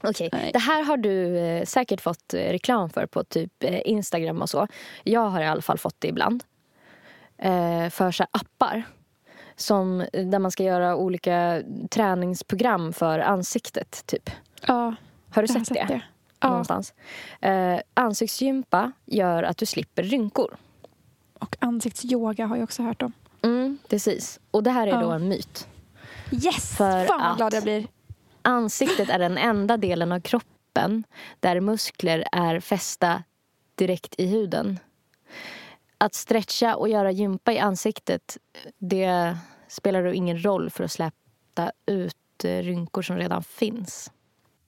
Okej, 0.01 0.29
Nej. 0.33 0.49
det 0.53 0.59
här 0.59 0.83
har 0.83 0.97
du 0.97 1.37
eh, 1.37 1.65
säkert 1.65 2.01
fått 2.01 2.33
eh, 2.33 2.37
reklam 2.39 2.89
för 2.89 3.05
på 3.05 3.23
typ 3.23 3.63
eh, 3.63 3.79
Instagram 3.85 4.41
och 4.41 4.49
så. 4.49 4.67
Jag 5.03 5.29
har 5.29 5.41
i 5.41 5.45
alla 5.45 5.61
fall 5.61 5.77
fått 5.77 5.95
det 5.99 6.07
ibland. 6.07 6.43
Eh, 7.37 7.89
för 7.89 8.11
så 8.11 8.23
här 8.23 8.29
appar. 8.31 8.83
Som, 9.59 10.05
där 10.11 10.39
man 10.39 10.51
ska 10.51 10.63
göra 10.63 10.95
olika 10.95 11.63
träningsprogram 11.89 12.93
för 12.93 13.19
ansiktet. 13.19 14.03
Typ. 14.05 14.29
Ja, 14.67 14.95
Har 15.29 15.41
du 15.41 15.47
sett, 15.47 15.67
det? 15.69 15.85
det. 15.87 16.01
Ja, 16.39 16.49
Någonstans. 16.49 16.93
Eh, 17.41 17.79
ansiktsgympa 17.93 18.91
gör 19.05 19.43
att 19.43 19.57
du 19.57 19.65
slipper 19.65 20.03
rynkor. 20.03 20.57
och 21.39 21.55
ansiktsyoga 21.59 22.45
har 22.45 22.55
jag 22.55 22.63
också 22.63 22.83
hört 22.83 23.01
om. 23.01 23.11
Mm, 23.41 23.77
precis. 23.89 24.39
Och 24.51 24.63
det 24.63 24.71
här 24.71 24.87
är 24.87 24.91
Ja. 24.91 25.01
då 25.01 25.11
en 25.11 25.27
myt. 25.27 25.67
Yes! 26.31 26.77
För 26.77 27.05
Fan 27.05 27.21
vad 27.29 27.37
glad 27.37 27.53
jag 27.53 27.63
blir. 27.63 27.87
Ansiktet 28.41 29.09
är 29.09 29.19
den 29.19 29.37
enda 29.37 29.77
delen 29.77 30.11
av 30.11 30.19
kroppen 30.19 31.03
där 31.39 31.59
muskler 31.59 32.23
är 32.31 32.59
fästa 32.59 33.23
direkt 33.75 34.15
i 34.17 34.25
huden. 34.27 34.79
Att 35.97 36.13
stretcha 36.13 36.75
och 36.75 36.89
göra 36.89 37.11
gympa 37.11 37.53
i 37.53 37.59
ansiktet, 37.59 38.37
det 38.77 39.37
spelar 39.67 40.03
då 40.03 40.13
ingen 40.13 40.43
roll 40.45 40.69
för 40.69 40.83
att 40.83 40.91
släppa 40.91 41.71
ut 41.85 42.15
eh, 42.43 42.49
rynkor 42.63 43.01
som 43.01 43.17
redan 43.17 43.43
finns. 43.43 44.11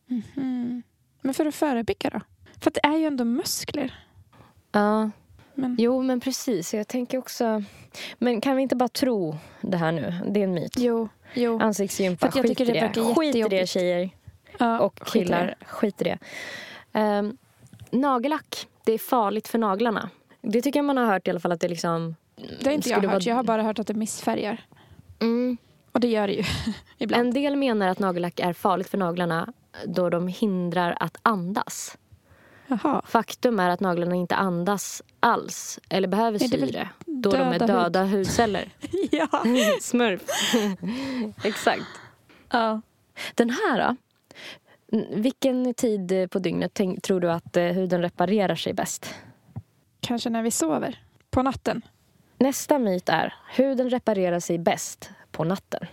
Mhm. 0.05 0.83
Men 1.21 1.33
för 1.33 1.45
att 1.45 1.55
förebygga 1.55 2.09
då? 2.09 2.21
För 2.61 2.71
det 2.71 2.79
är 2.83 2.97
ju 2.97 3.05
ändå 3.05 3.25
muskler. 3.25 3.93
Ja, 4.71 5.09
Men, 5.53 5.75
jo 5.79 6.01
men 6.01 6.19
precis. 6.19 6.73
Jag 6.73 6.87
tänker 6.87 7.17
också... 7.17 7.63
Men 8.17 8.41
kan 8.41 8.55
vi 8.55 8.61
inte 8.61 8.75
bara 8.75 8.89
tro 8.89 9.37
det 9.61 9.77
här 9.77 9.91
nu? 9.91 10.13
Det 10.27 10.39
är 10.39 10.43
en 10.43 10.53
myt. 10.53 10.73
jo, 10.77 11.09
jo. 11.33 11.59
Ansiktsgympa, 11.59 12.19
För 12.19 12.27
att 12.27 12.35
jag 12.35 12.43
skit 12.43 12.51
i 12.51 12.65
tycker 12.65 12.73
det 12.73 12.91
det. 12.93 13.15
Skit 13.15 13.35
i 13.35 13.41
det 13.43 13.69
tjejer 13.69 14.09
Ja, 14.59 14.79
och 14.79 14.99
skit 15.01 15.15
i 15.21 15.25
killar. 15.25 15.45
det. 15.59 15.65
Skit 15.65 16.01
i 16.01 16.03
det. 16.03 16.17
Um, 16.99 17.37
nagellack, 17.91 18.67
det 18.83 18.93
är 18.93 18.97
farligt 18.97 19.47
för 19.47 19.57
naglarna. 19.59 20.09
Det 20.41 20.61
tycker 20.61 20.79
jag 20.79 20.85
man 20.85 20.97
har 20.97 21.05
hört 21.05 21.27
i 21.27 21.29
alla 21.29 21.39
fall 21.39 21.51
att 21.51 21.61
det 21.61 21.67
liksom... 21.69 22.15
Det 22.35 22.65
har 22.65 22.71
inte 22.73 22.89
jag 22.89 22.95
hört. 22.99 23.05
vara- 23.05 23.19
Jag 23.21 23.35
har 23.35 23.43
bara 23.43 23.63
hört 23.63 23.79
att 23.79 23.87
det 23.87 23.93
missfärgar. 23.93 24.61
Mm. 25.19 25.57
Och 25.91 25.99
det 25.99 26.07
gör 26.07 26.27
det 26.27 26.33
ju 26.33 26.43
ibland. 26.97 27.27
En 27.27 27.33
del 27.33 27.55
menar 27.55 27.87
att 27.87 27.99
nagellack 27.99 28.39
är 28.39 28.53
farligt 28.53 28.89
för 28.89 28.97
naglarna 28.97 29.53
då 29.85 30.09
de 30.09 30.27
hindrar 30.27 30.97
att 30.99 31.17
andas. 31.21 31.97
Jaha. 32.67 33.01
Faktum 33.05 33.59
är 33.59 33.69
att 33.69 33.79
naglarna 33.79 34.15
inte 34.15 34.35
andas 34.35 35.01
alls 35.19 35.79
eller 35.89 36.07
behöver 36.07 36.39
syre 36.39 36.89
då 37.05 37.31
de 37.31 37.37
är 37.41 37.59
döda 37.59 38.03
hud. 38.03 38.17
hudceller. 38.17 38.69
ja. 39.11 39.27
Smurf. 39.81 40.21
Exakt. 41.43 41.83
ja. 42.49 42.81
Den 43.35 43.49
här 43.49 43.77
då? 43.87 43.95
Vilken 45.15 45.73
tid 45.73 46.27
på 46.31 46.39
dygnet 46.39 46.79
tror 47.03 47.19
du 47.19 47.31
att 47.31 47.57
eh, 47.57 47.63
huden 47.63 48.01
reparerar 48.01 48.55
sig 48.55 48.73
bäst? 48.73 49.13
Kanske 49.99 50.29
när 50.29 50.43
vi 50.43 50.51
sover. 50.51 51.03
På 51.29 51.41
natten. 51.41 51.81
Nästa 52.37 52.79
myt 52.79 53.09
är 53.09 53.35
huden 53.49 53.89
reparerar 53.89 54.39
sig 54.39 54.57
bäst 54.57 55.09
på 55.31 55.43
natten. 55.43 55.87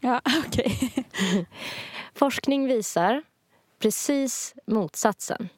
Ja, 0.00 0.20
okej. 0.46 1.04
Forskning 2.14 2.66
visar 2.66 3.22
precis 3.78 4.54
motsatsen. 4.66 5.48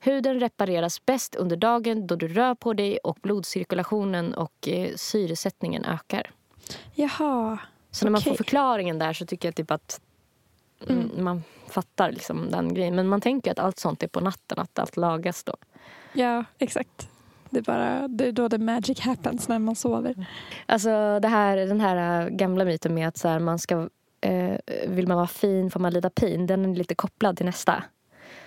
Huden 0.00 0.40
repareras 0.40 1.06
bäst 1.06 1.34
under 1.34 1.56
dagen 1.56 2.06
då 2.06 2.16
du 2.16 2.28
rör 2.28 2.54
på 2.54 2.72
dig 2.72 2.98
och 2.98 3.18
blodcirkulationen 3.22 4.34
och 4.34 4.68
eh, 4.68 4.94
syresättningen 4.96 5.84
ökar. 5.84 6.30
Jaha. 6.94 7.58
Så 7.90 8.04
när 8.04 8.10
man 8.10 8.20
får 8.20 8.30
Okej. 8.30 8.36
förklaringen 8.36 8.98
där 8.98 9.12
så 9.12 9.26
tycker 9.26 9.48
jag 9.48 9.54
typ 9.54 9.70
att 9.70 10.00
mm. 10.88 11.10
man 11.24 11.42
fattar 11.66 12.12
liksom 12.12 12.50
den 12.50 12.74
grejen. 12.74 12.94
Men 12.94 13.08
man 13.08 13.20
tänker 13.20 13.50
att 13.50 13.58
allt 13.58 13.78
sånt 13.78 14.02
är 14.02 14.08
på 14.08 14.20
natten, 14.20 14.58
att 14.58 14.78
allt 14.78 14.96
lagas 14.96 15.44
då. 15.44 15.56
Ja, 16.12 16.44
exakt. 16.58 17.08
Det 17.50 17.58
är, 17.58 17.62
bara, 17.62 18.08
det 18.08 18.26
är 18.28 18.32
då 18.32 18.48
the 18.48 18.58
magic 18.58 19.00
happens 19.00 19.48
när 19.48 19.58
man 19.58 19.74
sover. 19.76 20.26
Alltså 20.66 21.20
det 21.20 21.28
här, 21.28 21.56
den 21.56 21.80
här 21.80 22.22
äh, 22.22 22.28
gamla 22.28 22.64
myten 22.64 22.94
med 22.94 23.08
att 23.08 23.16
så 23.16 23.28
här, 23.28 23.38
man 23.38 23.58
ska, 23.58 23.88
eh, 24.20 24.56
vill 24.88 25.08
man 25.08 25.16
vara 25.16 25.26
fin 25.26 25.70
får 25.70 25.80
man 25.80 25.92
lida 25.92 26.10
pin. 26.10 26.46
Den 26.46 26.64
är 26.64 26.74
lite 26.74 26.94
kopplad 26.94 27.36
till 27.36 27.46
nästa. 27.46 27.82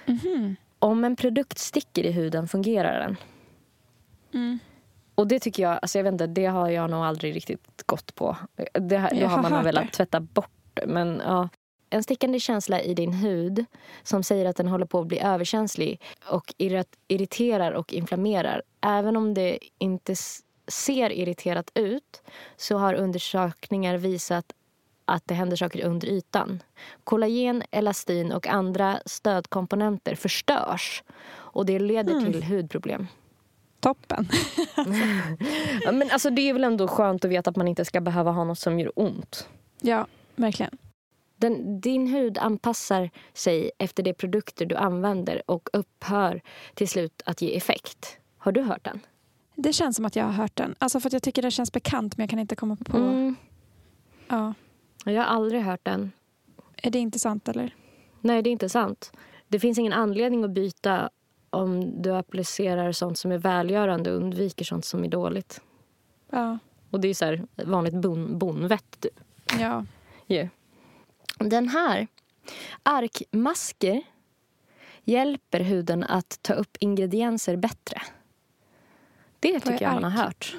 Mhm. 0.05 0.55
Om 0.79 1.03
en 1.03 1.15
produkt 1.15 1.57
sticker 1.57 2.03
i 2.05 2.11
huden 2.11 2.47
fungerar 2.47 2.99
den. 2.99 3.17
Mm. 4.33 4.59
Och 5.15 5.27
det 5.27 5.39
tycker 5.39 5.63
jag, 5.63 5.79
alltså 5.81 5.97
jag 5.99 6.03
vet 6.03 6.11
inte, 6.11 6.27
det 6.27 6.45
har 6.45 6.69
jag 6.69 6.89
nog 6.89 7.03
aldrig 7.05 7.35
riktigt 7.35 7.83
gått 7.85 8.15
på. 8.15 8.37
Det, 8.73 8.97
har- 8.97 9.09
då 9.09 9.15
har 9.15 9.27
har 9.27 9.41
man 9.41 9.51
nog 9.51 9.57
hört 9.57 9.65
velat 9.67 9.93
tvätta 9.93 10.19
bort 10.19 10.79
men 10.87 11.21
ja. 11.25 11.49
En 11.93 12.03
stickande 12.03 12.39
känsla 12.39 12.81
i 12.81 12.93
din 12.93 13.13
hud 13.13 13.65
som 14.03 14.23
säger 14.23 14.45
att 14.45 14.55
den 14.55 14.67
håller 14.67 14.85
på 14.85 14.99
att 14.99 15.07
bli 15.07 15.19
överkänslig 15.19 16.01
och 16.25 16.53
irrit- 16.57 16.95
irriterar 17.07 17.71
och 17.71 17.93
inflammerar. 17.93 18.61
Även 18.81 19.15
om 19.17 19.33
det 19.33 19.59
inte 19.77 20.15
ser 20.67 21.09
irriterat 21.11 21.71
ut 21.75 22.21
så 22.57 22.77
har 22.77 22.93
undersökningar 22.93 23.97
visat 23.97 24.45
att 25.05 25.23
det 25.27 25.33
händer 25.33 25.57
saker 25.57 25.85
under 25.85 26.07
ytan. 26.07 26.63
Kollagen, 27.03 27.63
elastin 27.71 28.31
och 28.31 28.47
andra 28.47 28.99
stödkomponenter 29.05 30.15
förstörs 30.15 31.03
och 31.31 31.65
det 31.65 31.79
leder 31.79 32.13
Hmm. 32.13 32.31
till 32.31 32.43
hudproblem. 32.43 33.07
Toppen. 33.79 34.27
Men 35.91 36.11
alltså 36.11 36.29
det 36.29 36.49
är 36.49 36.53
väl 36.53 36.63
ändå 36.63 36.87
skönt 36.87 37.25
att 37.25 37.31
veta 37.31 37.49
att 37.49 37.55
man 37.55 37.67
inte 37.67 37.85
ska 37.85 38.01
behöva 38.01 38.31
ha 38.31 38.43
något 38.43 38.59
som 38.59 38.79
gör 38.79 38.91
ont. 38.95 39.47
Ja, 39.81 40.07
verkligen. 40.35 40.77
Den, 41.41 41.81
din 41.81 42.07
hud 42.07 42.37
anpassar 42.37 43.09
sig 43.33 43.71
efter 43.77 44.03
de 44.03 44.13
produkter 44.13 44.65
du 44.65 44.75
använder 44.75 45.41
och 45.45 45.69
upphör 45.73 46.41
till 46.73 46.87
slut 46.87 47.21
att 47.25 47.41
ge 47.41 47.57
effekt. 47.57 48.17
Har 48.37 48.51
du 48.51 48.61
hört 48.61 48.83
den? 48.83 48.99
Det 49.55 49.73
känns 49.73 49.95
som 49.95 50.05
att 50.05 50.15
jag 50.15 50.25
har 50.25 50.31
hört 50.31 50.55
den. 50.55 50.75
Alltså 50.79 50.99
för 50.99 51.09
att 51.09 51.13
jag 51.13 51.23
tycker 51.23 51.41
det 51.41 51.51
känns 51.51 51.71
bekant 51.71 52.17
men 52.17 52.23
jag 52.23 52.29
kan 52.29 52.39
inte 52.39 52.55
komma 52.55 52.75
på. 52.75 52.97
Mm. 52.97 53.35
Ja. 54.27 54.53
Jag 55.05 55.21
har 55.21 55.27
aldrig 55.27 55.61
hört 55.61 55.79
den. 55.83 56.11
Är 56.75 56.91
det 56.91 56.99
inte 56.99 57.19
sant 57.19 57.49
eller? 57.49 57.75
Nej, 58.21 58.41
det 58.41 58.49
är 58.49 58.51
inte 58.51 58.69
sant. 58.69 59.11
Det 59.47 59.59
finns 59.59 59.77
ingen 59.77 59.93
anledning 59.93 60.43
att 60.43 60.51
byta 60.51 61.09
om 61.49 62.01
du 62.01 62.15
applicerar 62.15 62.91
sånt 62.91 63.17
som 63.17 63.31
är 63.31 63.37
välgörande 63.37 64.11
och 64.11 64.17
undviker 64.17 64.65
sånt 64.65 64.85
som 64.85 65.03
är 65.03 65.07
dåligt. 65.07 65.61
Ja. 66.29 66.57
Och 66.89 66.99
det 66.99 67.07
är 67.07 67.13
så 67.13 67.25
här 67.25 67.47
vanligt 67.65 67.93
bon, 67.93 68.37
bonvett. 68.39 68.99
typ. 68.99 69.19
Ja. 69.59 69.85
ju. 70.27 70.49
Den 71.49 71.69
här, 71.69 72.07
arkmasker, 72.83 74.01
hjälper 75.03 75.59
huden 75.59 76.03
att 76.03 76.39
ta 76.41 76.53
upp 76.53 76.77
ingredienser 76.79 77.55
bättre. 77.55 78.01
Det 79.39 79.59
tycker 79.59 79.81
jag 79.85 79.93
man 79.93 80.03
har 80.03 80.23
hört. 80.23 80.55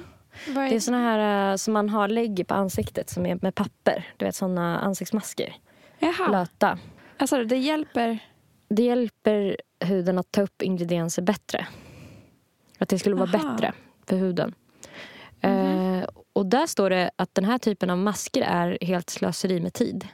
Är... 0.47 0.69
Det 0.69 0.75
är 0.75 0.79
såna 0.79 0.97
här 0.97 1.51
eh, 1.51 1.55
som 1.55 1.73
man 1.73 1.89
har 1.89 2.07
lägger 2.07 2.43
på 2.43 2.53
ansiktet 2.53 3.09
som 3.09 3.25
är 3.25 3.39
med 3.41 3.55
papper. 3.55 4.13
Du 4.17 4.25
vet 4.25 4.35
såna 4.35 4.79
ansiktsmasker. 4.79 5.55
Jaha. 5.99 6.29
Blöta. 6.29 6.79
Alltså 7.17 7.43
det 7.43 7.57
hjälper. 7.57 8.19
Det 8.69 8.83
hjälper 8.83 9.57
huden 9.79 10.17
att 10.17 10.31
ta 10.31 10.41
upp 10.41 10.61
ingredienser 10.61 11.21
bättre. 11.21 11.67
Att 12.77 12.89
det 12.89 12.99
skulle 12.99 13.15
vara 13.15 13.29
Aha. 13.33 13.51
bättre 13.51 13.73
för 14.05 14.17
huden. 14.17 14.55
Mhm. 15.41 15.99
Eh, 15.99 16.07
och 16.33 16.45
där 16.45 16.67
står 16.67 16.89
det 16.89 17.11
att 17.15 17.35
den 17.35 17.45
här 17.45 17.57
typen 17.57 17.89
av 17.89 17.97
masker 17.97 18.41
är 18.41 18.77
helt 18.81 19.09
slöseri 19.09 19.59
med 19.59 19.73
tid. 19.73 20.07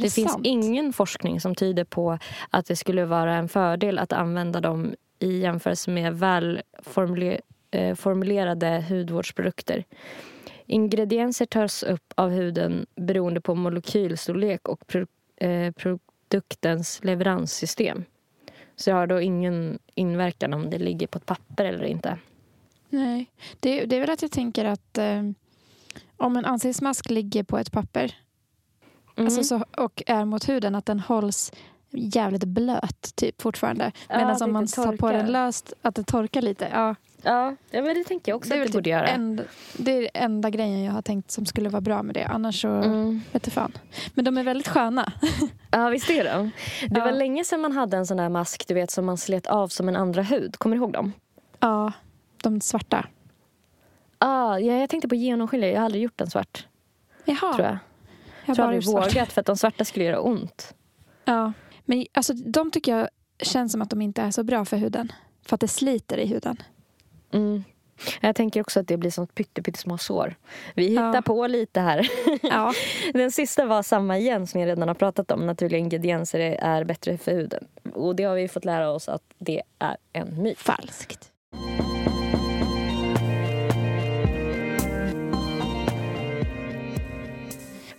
Det, 0.00 0.06
det 0.06 0.10
finns 0.10 0.38
ingen 0.42 0.92
forskning 0.92 1.40
som 1.40 1.54
tyder 1.54 1.84
på 1.84 2.18
att 2.50 2.66
det 2.66 2.76
skulle 2.76 3.04
vara 3.04 3.34
en 3.34 3.48
fördel 3.48 3.98
att 3.98 4.12
använda 4.12 4.60
dem 4.60 4.94
i 5.18 5.38
jämförelse 5.38 5.90
med 5.90 6.18
väl 6.18 6.62
formule- 6.82 7.40
eh, 7.70 8.82
hudvårdsprodukter. 8.88 9.84
Ingredienser 10.66 11.46
tas 11.46 11.82
upp 11.82 12.12
av 12.14 12.30
huden 12.30 12.86
beroende 12.96 13.40
på 13.40 13.54
molekylstorlek 13.54 14.68
och 14.68 14.86
pro- 14.86 15.06
eh, 15.36 15.72
produktens 15.72 17.00
leveranssystem. 17.04 18.04
Så 18.76 18.90
jag 18.90 18.96
har 18.96 19.06
då 19.06 19.20
ingen 19.20 19.78
inverkan 19.94 20.54
om 20.54 20.70
det 20.70 20.78
ligger 20.78 21.06
på 21.06 21.18
ett 21.18 21.26
papper 21.26 21.64
eller 21.64 21.84
inte. 21.84 22.18
Nej. 22.88 23.26
Det, 23.60 23.84
det 23.84 23.96
är 23.96 24.00
väl 24.00 24.10
att 24.10 24.22
jag 24.22 24.30
tänker 24.30 24.64
att 24.64 24.98
eh, 24.98 25.22
om 26.16 26.36
en 26.36 26.44
ansiktsmask 26.44 27.10
ligger 27.10 27.42
på 27.42 27.58
ett 27.58 27.72
papper 27.72 28.14
Mm. 29.16 29.26
alltså 29.26 29.44
så, 29.44 29.64
och 29.76 30.02
är 30.06 30.24
mot 30.24 30.48
huden 30.48 30.74
att 30.74 30.86
den 30.86 31.00
hålls 31.00 31.52
jävligt 31.92 32.44
blöt 32.44 33.16
typ 33.16 33.42
fortfarande. 33.42 33.92
Ja, 34.08 34.16
Medan 34.16 34.30
att 34.30 34.40
om 34.42 34.48
det 34.48 34.52
man 34.52 34.66
tar 34.66 34.96
på 34.96 35.10
den 35.12 35.26
löst 35.26 35.72
att 35.82 35.94
det 35.94 36.02
torkar 36.04 36.42
lite. 36.42 36.68
Ja, 36.72 36.94
ja, 37.22 37.56
ja, 37.70 37.82
men 37.82 37.94
det 37.94 38.04
tänker 38.04 38.32
jag 38.32 38.36
också 38.36 38.50
det, 38.50 38.60
att 38.60 38.66
det 38.66 38.72
borde 38.72 38.82
typ 38.84 38.90
göra. 38.90 39.06
en, 39.08 39.40
det 39.76 39.92
är 39.92 40.10
enda 40.24 40.50
grejen 40.50 40.84
jag 40.84 40.92
har 40.92 41.02
tänkt 41.02 41.30
som 41.30 41.46
skulle 41.46 41.68
vara 41.68 41.80
bra 41.80 42.02
med 42.02 42.14
det. 42.14 42.24
Annars 42.24 42.60
så 42.62 42.68
Mm. 42.68 43.20
vet 43.32 43.46
jag 43.46 43.52
fan. 43.52 43.72
Men 44.14 44.24
de 44.24 44.38
är 44.38 44.42
väldigt 44.42 44.68
sköna. 44.68 45.12
Ja, 45.70 45.88
visst 45.88 46.10
är 46.10 46.24
de. 46.24 46.50
Det 46.88 46.98
Ja. 46.98 47.04
var 47.04 47.12
länge 47.12 47.44
sedan 47.44 47.60
man 47.60 47.72
hade 47.72 47.96
en 47.96 48.06
sån 48.06 48.16
där 48.16 48.28
mask 48.28 48.64
du 48.68 48.74
vet, 48.74 48.90
som 48.90 49.06
man 49.06 49.16
slet 49.16 49.46
av 49.46 49.68
som 49.68 49.88
en 49.88 49.96
andra 49.96 50.22
hud. 50.22 50.56
Kommer 50.56 50.76
du 50.76 50.82
ihåg 50.82 50.92
dem? 50.92 51.12
Ja, 51.60 51.92
de 52.42 52.60
svarta. 52.60 53.06
Ah, 54.18 54.58
ja, 54.58 54.74
jag 54.74 54.90
tänkte 54.90 55.08
på 55.08 55.14
genomskinliga. 55.14 55.70
Jag 55.70 55.78
har 55.78 55.84
aldrig 55.84 56.02
gjort 56.02 56.20
en 56.20 56.30
svart. 56.30 56.66
Jaha. 57.24 57.54
tror 57.54 57.66
jag. 57.68 57.78
Jag 58.50 58.56
tror 58.56 58.66
aldrig 58.66 58.84
vågat 59.14 59.32
för 59.32 59.40
att 59.40 59.46
de 59.46 59.56
svarta 59.56 59.84
skulle 59.84 60.04
göra 60.04 60.20
ont. 60.20 60.74
Ja. 61.24 61.52
Men 61.84 62.06
alltså, 62.12 62.32
de 62.34 62.70
tycker 62.70 62.96
jag 62.98 63.08
känns 63.42 63.72
som 63.72 63.82
att 63.82 63.90
de 63.90 64.02
inte 64.02 64.22
är 64.22 64.30
så 64.30 64.44
bra 64.44 64.64
för 64.64 64.76
huden. 64.76 65.12
För 65.46 65.54
att 65.54 65.60
det 65.60 65.68
sliter 65.68 66.18
i 66.18 66.26
huden. 66.26 66.62
Mm. 67.32 67.64
Jag 68.20 68.36
tänker 68.36 68.60
också 68.60 68.80
att 68.80 68.88
det 68.88 68.96
blir 68.96 69.10
som 69.10 69.26
pytte, 69.26 69.62
pyttesmå 69.62 69.98
sår. 69.98 70.34
Vi 70.74 70.88
hittar 70.88 71.14
Ja. 71.14 71.22
på 71.22 71.46
lite 71.46 71.80
här. 71.80 72.08
Ja. 72.42 72.72
Den 73.12 73.30
sista 73.30 73.64
var 73.66 73.82
samma 73.82 74.18
igen 74.18 74.46
som 74.46 74.60
jag 74.60 74.66
redan 74.68 74.88
har 74.88 74.94
pratat 74.94 75.30
om. 75.30 75.46
Naturliga 75.46 75.78
ingredienser 75.78 76.38
är- 76.40 76.54
är 76.60 76.84
bättre 76.84 77.18
för 77.18 77.32
huden. 77.32 77.64
Och 77.94 78.16
det 78.16 78.24
har 78.24 78.34
vi 78.34 78.48
fått 78.48 78.64
lära 78.64 78.90
oss 78.90 79.08
att 79.08 79.22
det 79.38 79.62
är 79.78 79.96
en 80.12 80.42
myt. 80.42 80.58
Falskt. 80.58 81.29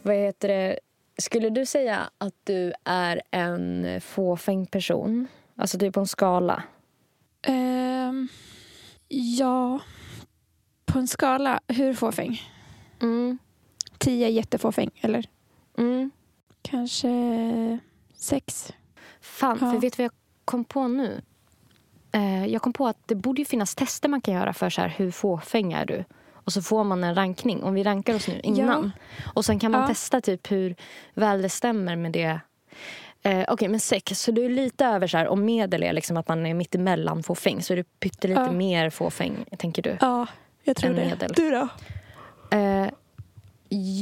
Vad 0.02 0.16
heter 0.16 0.48
det? 0.48 0.80
Skulle 1.18 1.50
du 1.50 1.66
säga 1.66 2.10
att 2.18 2.34
du 2.44 2.74
är 2.86 3.22
en 3.32 4.02
fåfäng 4.02 4.66
person? 4.66 5.28
Alltså 5.56 5.80
typ 5.80 5.94
på 5.94 6.00
en 6.00 6.08
skala. 6.08 6.64
Ehm, 7.42 8.28
ja, 9.08 9.80
på 10.86 11.00
en 11.00 11.08
skala, 11.08 11.60
hur 11.68 11.94
fåfäng? 11.94 12.42
Mm. 13.02 13.38
Tio 13.98 14.28
är 14.28 14.32
jättefåfäng, 14.32 14.90
eller 15.02 15.26
Mm. 15.78 16.12
kanske 16.62 17.10
sex. 18.14 18.74
Fan, 19.22 19.58
Ja. 19.62 19.72
för 19.72 19.80
vet 19.80 19.98
du 19.98 20.04
vad 20.04 20.06
jag 20.06 20.14
kom 20.46 20.66
på 20.66 20.88
nu? 20.88 21.22
Eh, 22.12 22.46
jag 22.46 22.62
kom 22.62 22.74
på 22.74 22.88
att 22.88 22.98
det 23.08 23.16
borde 23.16 23.42
ju 23.42 23.46
finnas 23.46 23.76
tester 23.76 24.10
man 24.10 24.22
kan 24.22 24.34
göra 24.34 24.54
för 24.54 24.70
så 24.70 24.82
här, 24.82 24.90
hur 24.90 25.12
fåfäng 25.12 25.74
är 25.74 25.86
du? 25.86 26.04
Och 26.44 26.54
så 26.54 26.62
får 26.62 26.84
man 26.84 27.04
en 27.04 27.16
rankning, 27.16 27.64
om 27.64 27.74
vi 27.74 27.84
rankar 27.84 28.16
oss 28.16 28.28
nu 28.28 28.40
innan. 28.44 28.92
Och 29.34 29.46
sen 29.46 29.60
kan 29.60 29.72
man 29.72 29.82
Ja. 29.82 29.88
testa 29.88 30.22
typ 30.22 30.52
hur 30.52 30.76
väl 31.14 31.42
det 31.42 31.50
stämmer 31.50 31.96
med 31.96 32.12
det. 32.12 32.40
Eh, 33.24 33.46
Okej, 33.48 33.68
men 33.68 33.80
sex. 33.80 34.22
Så 34.22 34.32
du 34.32 34.46
är 34.46 34.50
lite 34.50 34.86
över 34.86 35.08
så 35.08 35.18
här, 35.18 35.28
om 35.28 35.46
medel 35.46 35.84
är 35.84 35.94
liksom 35.94 36.18
att 36.18 36.28
man 36.28 36.46
är 36.46 36.54
mitt 36.54 36.76
emellan 36.76 37.24
fåfäng. 37.24 37.62
Så 37.64 37.74
är 37.74 37.78
du 37.78 37.84
pyttelite 37.84 38.42
Ja. 38.42 38.52
mer 38.52 38.90
fåfäng, 38.90 39.46
tänker 39.58 39.82
du? 39.82 39.98
Ja, 40.02 40.28
jag 40.64 40.76
tror 40.78 40.94
det. 40.94 41.06
medel. 41.06 41.32
Du 41.36 41.52
då? 41.52 41.68
Eh, 42.58 42.88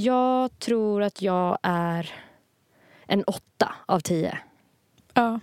jag 0.03 0.59
tror 0.59 1.01
att 1.03 1.21
jag 1.21 1.57
är 1.63 2.11
en 3.07 3.23
åtta 3.23 3.73
av 3.85 3.99
tio. 3.99 4.37
Ja. 5.13 5.39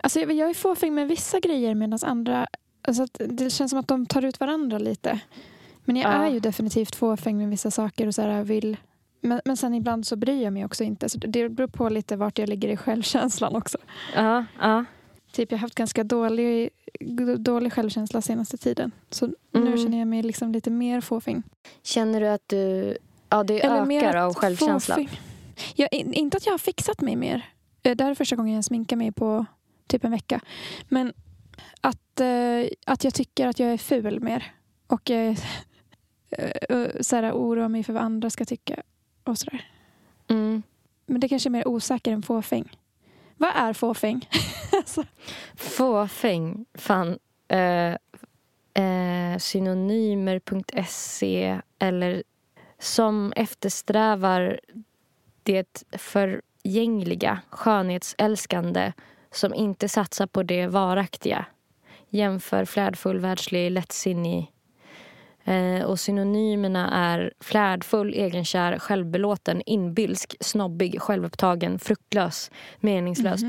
Alltså, 0.00 0.20
jag 0.20 0.50
är 0.50 0.54
fåfäng 0.54 0.94
med 0.94 1.08
vissa 1.08 1.40
grejer 1.40 1.74
medan 1.74 1.98
andra... 2.02 2.46
Alltså 2.82 3.06
det 3.14 3.50
känns 3.50 3.70
som 3.70 3.78
att 3.80 3.88
de 3.88 4.06
tar 4.06 4.24
ut 4.24 4.40
varandra 4.40 4.78
lite. 4.78 5.20
Men 5.88 5.96
jag 5.96 6.12
Ja. 6.12 6.26
är 6.26 6.30
ju 6.30 6.40
definitivt 6.40 6.94
fåfäng 6.96 7.36
med 7.38 7.48
vissa 7.50 7.70
saker 7.70 8.06
och 8.06 8.14
så 8.14 8.22
här 8.22 8.44
vill... 8.44 8.76
Men, 9.20 9.40
men 9.44 9.56
sen 9.56 9.74
ibland 9.74 10.06
så 10.06 10.16
bryr 10.16 10.42
jag 10.42 10.52
mig 10.52 10.64
också 10.64 10.84
inte. 10.84 11.08
Så 11.08 11.18
det 11.18 11.48
beror 11.48 11.68
på 11.68 11.88
lite 11.88 12.16
vart 12.16 12.38
jag 12.38 12.48
ligger 12.48 12.68
i 12.68 12.76
självkänslan 12.76 13.56
också. 13.56 13.78
Ja, 14.14 14.44
ja. 14.60 14.84
Typ 15.32 15.50
jag 15.52 15.58
har 15.58 15.60
haft 15.60 15.74
ganska 15.74 16.04
dålig, 16.04 16.70
dålig 17.38 17.72
självkänsla 17.72 18.20
senaste 18.22 18.56
tiden. 18.56 18.90
Så 19.10 19.26
nu 19.26 19.60
Mm. 19.60 19.76
känner 19.78 19.98
jag 19.98 20.08
mig 20.08 20.22
liksom 20.22 20.52
lite 20.52 20.70
mer 20.70 21.00
fåfäng. 21.00 21.42
Känner 21.82 22.20
du 22.20 22.28
att 22.28 22.48
du... 22.48 22.96
Ja, 23.28 23.42
det 23.44 23.84
mer 23.86 24.04
ökar 24.04 24.16
av 24.18 24.34
självkänsla. 24.34 24.94
fåfäng- 24.96 25.20
Jag, 25.74 25.88
in- 25.92 26.12
inte 26.12 26.36
att 26.36 26.46
jag 26.46 26.52
har 26.52 26.58
fixat 26.58 27.00
mig 27.00 27.16
mer. 27.16 27.46
Eh, 27.82 27.96
Det 27.96 28.04
här 28.04 28.10
är 28.10 28.14
första 28.14 28.36
gången 28.36 28.54
jag 28.54 28.64
sminkar 28.64 28.96
mig 28.96 29.12
på 29.12 29.46
typ 29.86 30.04
en 30.04 30.10
vecka. 30.10 30.40
Men 30.88 31.12
att, 31.80 32.20
eh, 32.20 32.68
att 32.86 33.04
jag 33.04 33.14
tycker 33.14 33.46
att 33.46 33.58
jag 33.58 33.68
är 33.72 33.78
ful 33.78 34.20
mer. 34.20 34.52
Och 34.86 35.10
eh, 35.10 35.30
eh, 35.30 35.38
så 37.00 37.16
här, 37.16 37.32
oroar 37.32 37.68
mig 37.68 37.84
för 37.84 37.92
vad 37.92 38.02
andra 38.02 38.30
ska 38.30 38.44
tycka. 38.44 38.82
Och 39.24 39.38
sådär. 39.38 39.70
Mm. 40.28 40.62
Men 41.06 41.20
det 41.20 41.28
kanske 41.28 41.48
är 41.48 41.50
mer 41.50 41.68
osäker 41.68 42.12
än 42.12 42.22
fåfäng. 42.22 42.76
Vad 43.36 43.50
är 43.54 43.72
fåfäng? 43.72 44.28
alltså, 44.72 45.04
Fåfäng. 45.54 46.66
Fan. 46.74 47.18
Eh, 47.48 47.96
eh, 48.84 49.38
synonymer.se 49.38 51.60
eller 51.78 52.22
som 52.78 53.32
eftersträvar 53.36 54.60
det 55.42 55.84
förgängliga, 55.92 57.40
skönhetsälskande 57.50 58.92
som 59.30 59.54
inte 59.54 59.88
satsar 59.88 60.26
på 60.26 60.42
det 60.42 60.66
varaktiga. 60.66 61.46
Jämför 62.08 62.64
flärdfull, 62.64 63.20
världslig, 63.20 63.70
lättsinnig. 63.70 64.52
Eh, 65.48 65.84
och 65.84 66.00
synonymerna 66.00 66.90
är 66.90 67.32
flärdfull, 67.40 68.14
egenkär, 68.14 68.78
självbelåten, 68.78 69.62
inbilsk, 69.66 70.36
snobbig, 70.40 71.00
självupptagen, 71.00 71.78
fruktlös, 71.78 72.50
meningslös, 72.80 73.40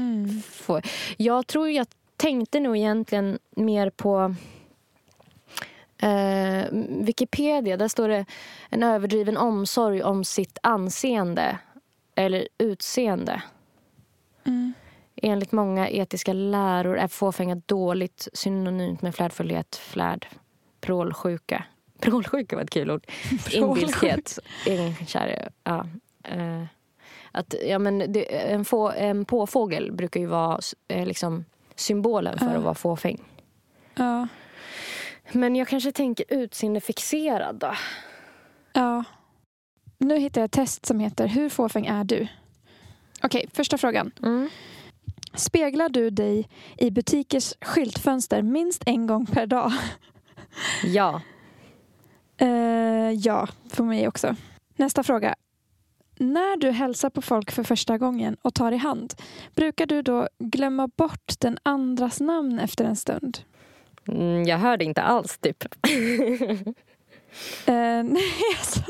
få. 0.52 0.82
Jag 1.18 1.48
tror 1.48 1.70
jag 1.70 1.88
tänkte 2.18 2.60
nog 2.60 2.78
egentligen 2.78 3.40
mer 3.56 3.90
på 3.90 4.36
eh, 5.98 6.66
Wikipedia. 6.90 7.78
Där 7.78 7.88
står 7.88 8.08
det 8.08 8.26
en 8.70 8.84
överdriven 8.84 9.38
omsorg 9.38 10.04
om 10.04 10.24
sitt 10.24 10.58
anseende 10.64 11.58
eller 12.16 12.48
utseende. 12.58 13.42
Mm. 14.44 14.74
Enligt 15.16 15.52
många 15.52 15.90
etiska 15.90 16.34
läror 16.34 16.98
är 16.98 17.08
fåfänga 17.08 17.56
dåligt 17.56 18.28
synonymt 18.34 19.02
med 19.02 19.16
flärdfullhet, 19.16 19.76
flärd, 19.76 20.28
prålsjuka. 20.82 21.66
Prålsjuka 22.00 22.56
var 22.56 22.64
ett 22.64 22.70
kul 22.70 22.92
ord. 22.92 23.06
Inbilskhet, 23.52 24.40
egenkär. 24.66 25.50
Ja. 25.64 25.86
Eh, 26.24 26.64
att, 27.32 27.56
ja, 27.66 27.80
men 27.80 27.98
det, 28.14 28.52
en, 28.52 28.66
få, 28.66 28.90
en 28.92 29.26
påfågel 29.26 29.92
brukar 29.92 30.20
ju 30.20 30.26
vara 30.26 30.60
eh, 30.88 31.06
liksom, 31.06 31.46
symbolen 31.76 32.40
för 32.40 32.46
Ja. 32.46 32.58
att 32.58 32.64
vara 32.64 32.74
fåfäng. 32.76 33.24
Ja. 33.96 34.28
Men 35.32 35.56
jag 35.56 35.68
kanske 35.68 35.92
tänker 35.92 36.26
utseendefixerad 36.30 37.56
då. 37.56 37.74
Ja. 38.74 39.04
Nu 39.98 40.18
hittar 40.18 40.42
jag 40.42 40.46
ett 40.46 40.52
test 40.52 40.86
som 40.86 41.00
heter 41.00 41.28
Hur 41.28 41.50
fåfäng 41.50 41.86
är 41.86 42.04
du? 42.04 42.28
Okej, 43.24 43.46
första 43.54 43.78
frågan. 43.78 44.12
Mm. 44.24 44.50
Speglar 45.34 45.90
du 45.90 46.10
dig 46.10 46.50
i 46.78 46.92
butikers 46.92 47.54
skyltfönster 47.62 48.42
minst 48.42 48.84
en 48.86 49.08
gång 49.08 49.26
per 49.26 49.46
dag? 49.48 49.72
Ja. 50.84 51.22
Eh, 52.40 53.12
ja, 53.12 53.48
för 53.70 53.84
mig 53.84 54.08
också. 54.08 54.36
Nästa 54.76 55.04
fråga. 55.04 55.36
När 56.16 56.58
du 56.58 56.72
hälsar 56.72 57.10
på 57.10 57.22
folk 57.22 57.52
för 57.52 57.64
första 57.64 57.98
gången 57.98 58.38
och 58.42 58.54
tar 58.54 58.72
i 58.72 58.78
hand, 58.78 59.14
brukar 59.56 59.86
du 59.86 60.02
då 60.02 60.28
glömma 60.40 60.88
bort 60.88 61.34
den 61.40 61.58
andras 61.64 62.20
namn 62.20 62.60
efter 62.60 62.86
en 62.86 62.96
stund? 62.96 63.38
Mm, 64.08 64.44
jag 64.44 64.58
hörde 64.58 64.86
inte 64.86 65.02
alls 65.02 65.38
typ. 65.38 65.64
Eh, 67.66 67.74
nej, 68.04 68.34
alltså, 68.58 68.82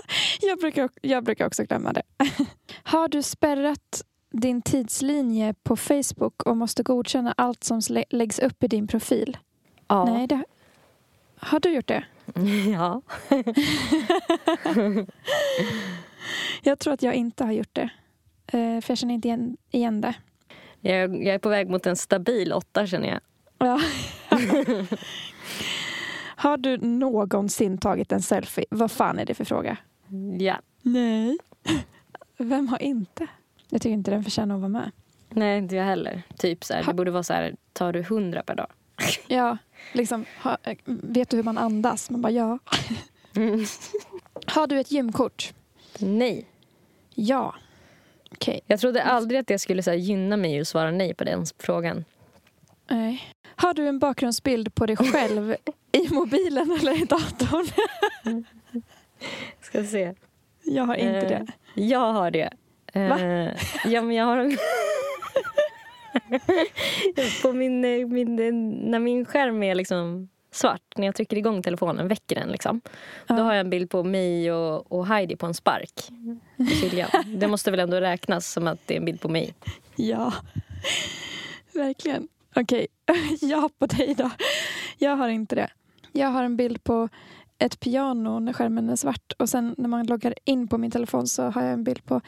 jag, 0.42 0.60
brukar, 0.60 0.90
jag 1.02 1.24
brukar 1.24 1.48
också 1.48 1.64
glömma 1.64 1.94
det. 1.94 2.04
Har 2.84 3.08
du 3.08 3.24
spärrat 3.24 4.04
din 4.32 4.62
tidslinje 4.62 5.54
på 5.64 5.76
Facebook 5.76 6.44
och 6.44 6.58
måste 6.58 6.84
godkänna 6.84 7.34
allt 7.38 7.64
som 7.64 7.82
läggs 8.10 8.40
upp 8.40 8.64
i 8.64 8.68
din 8.68 8.88
profil? 8.88 9.38
Ja. 9.88 10.06
Nej, 10.06 10.28
det, 10.28 10.44
har 11.40 11.60
du 11.60 11.70
gjort 11.74 11.88
det? 11.88 12.04
ja. 12.74 13.02
Jag 16.64 16.80
tror 16.80 16.94
att 16.94 17.04
jag 17.04 17.14
inte 17.14 17.44
har 17.44 17.52
gjort 17.52 17.74
det. 17.74 17.90
Eh, 18.48 18.82
för 18.82 18.92
jag 18.92 18.98
känner 18.98 19.14
inte 19.14 19.28
igen, 19.28 19.58
igen 19.72 20.02
det. 20.02 20.14
Jag, 20.82 21.24
jag 21.24 21.36
är 21.36 21.40
på 21.40 21.50
väg 21.50 21.70
mot 21.70 21.86
en 21.86 21.96
stabil 21.96 22.54
åtta 22.54 22.88
känner 22.88 23.08
jag. 23.08 23.20
Ja. 23.58 23.82
har 26.36 26.58
du 26.58 26.78
någonsin 26.78 27.78
tagit 27.78 28.12
en 28.12 28.22
selfie? 28.22 28.66
Vad 28.70 28.92
fan 28.92 29.20
är 29.20 29.26
det 29.26 29.34
för 29.34 29.46
fråga? 29.46 29.78
Ja. 30.40 30.60
Nej. 30.82 31.38
Vem 32.38 32.68
har 32.68 32.82
inte? 32.82 33.28
Jag 33.70 33.82
tycker 33.82 33.94
inte 33.94 34.12
den 34.12 34.24
förtjänar 34.24 34.56
att 34.56 34.62
vara 34.62 34.70
med. 34.70 34.92
Nej, 35.30 35.58
inte 35.58 35.76
jag 35.76 35.84
heller. 35.84 36.24
Typ 36.38 36.64
så 36.64 36.74
här, 36.74 36.84
det 36.84 36.94
borde 36.94 37.12
vara 37.12 37.24
så 37.24 37.34
här, 37.34 37.56
tar 37.74 37.94
du 37.94 38.04
hundra 38.04 38.44
per 38.44 38.56
dag? 38.56 38.68
Ja, 39.28 39.58
liksom, 39.94 40.26
ha, 40.44 40.58
eh, 40.64 40.78
vet 40.86 41.30
du 41.30 41.38
hur 41.38 41.44
man 41.44 41.58
andas? 41.58 42.10
Man 42.10 42.22
bara 42.22 42.32
ja. 42.32 42.60
Mm. 43.36 43.66
Har 44.48 44.68
du 44.68 44.80
ett 44.80 44.92
gymkort? 44.92 45.54
Nej. 46.00 46.46
Ja. 47.16 47.56
Okej. 48.32 48.62
Jag 48.66 48.80
trodde 48.80 49.04
aldrig 49.04 49.40
att 49.40 49.48
det 49.48 49.60
skulle 49.60 49.84
så 49.84 49.90
här, 49.90 49.98
gynna 49.98 50.38
mig 50.38 50.60
att 50.60 50.68
svara 50.68 50.92
nej 50.92 51.14
på 51.14 51.24
den 51.24 51.46
frågan. 51.60 52.06
Nej. 52.90 53.24
Har 53.56 53.74
du 53.74 53.88
en 53.88 54.00
bakgrundsbild 54.00 54.76
på 54.76 54.86
dig 54.86 54.98
själv 54.98 55.56
i 55.92 56.14
mobilen 56.14 56.78
eller 56.80 57.02
i 57.02 57.06
datorn? 57.06 57.68
Ska 59.62 59.84
se. 59.84 60.14
Jag 60.64 60.84
har 60.84 60.96
inte 60.96 61.18
Eh, 61.18 61.28
det. 61.28 61.48
Jag 61.76 62.14
har 62.14 62.32
det. 62.32 62.50
Eh, 62.94 63.10
Va? 63.10 63.20
Ja, 63.86 64.02
men 64.02 64.16
jag 64.16 64.26
har 64.26 64.38
en... 64.38 64.58
på 67.42 67.54
min, 67.54 67.86
eh, 67.86 68.08
min, 68.08 68.40
eh, 68.40 68.54
när 68.90 69.00
min 69.00 69.26
skärm 69.26 69.64
är 69.64 69.76
liksom 69.76 70.30
svart, 70.52 70.82
när 70.96 71.06
jag 71.06 71.16
trycker 71.16 71.38
igång 71.38 71.64
telefonen, 71.64 72.08
väcker 72.08 72.36
den 72.36 72.50
liksom. 72.50 72.82
Ja. 73.28 73.36
Då 73.36 73.44
har 73.44 73.54
jag 73.54 73.60
en 73.60 73.70
bild 73.70 73.90
på 73.90 74.04
mig 74.04 74.52
och, 74.52 74.92
och 74.92 75.08
Heidi 75.08 75.36
på 75.36 75.46
en 75.46 75.54
spark. 75.54 76.10
Det 77.26 77.48
måste 77.48 77.72
väl 77.72 77.80
ändå 77.80 78.02
räknas 78.02 78.52
som 78.52 78.68
att 78.68 78.80
det 78.86 78.94
är 78.94 78.98
en 78.98 79.06
bild 79.06 79.22
på 79.22 79.30
mig. 79.30 79.54
Ja, 79.96 80.34
verkligen. 81.74 82.28
Okej, 82.56 82.88
ja 83.42 83.70
på 83.80 83.86
dig 83.86 84.16
då. 84.18 84.30
Jag 84.98 85.16
har 85.16 85.30
inte 85.30 85.56
det. 85.56 85.70
Jag 86.12 86.28
har 86.28 86.44
en 86.44 86.58
bild 86.58 86.84
på 86.84 87.10
ett 87.60 87.80
piano 87.80 88.40
när 88.40 88.54
skärmen 88.54 88.90
är 88.90 88.96
svart 88.96 89.32
och 89.38 89.50
sen 89.50 89.76
när 89.78 89.90
man 89.90 90.06
loggar 90.06 90.34
in 90.46 90.68
på 90.68 90.78
min 90.78 90.92
telefon 90.92 91.28
så 91.28 91.44
har 91.44 91.64
jag 91.64 91.74
en 91.74 91.84
bild 91.84 92.06
på 92.06 92.22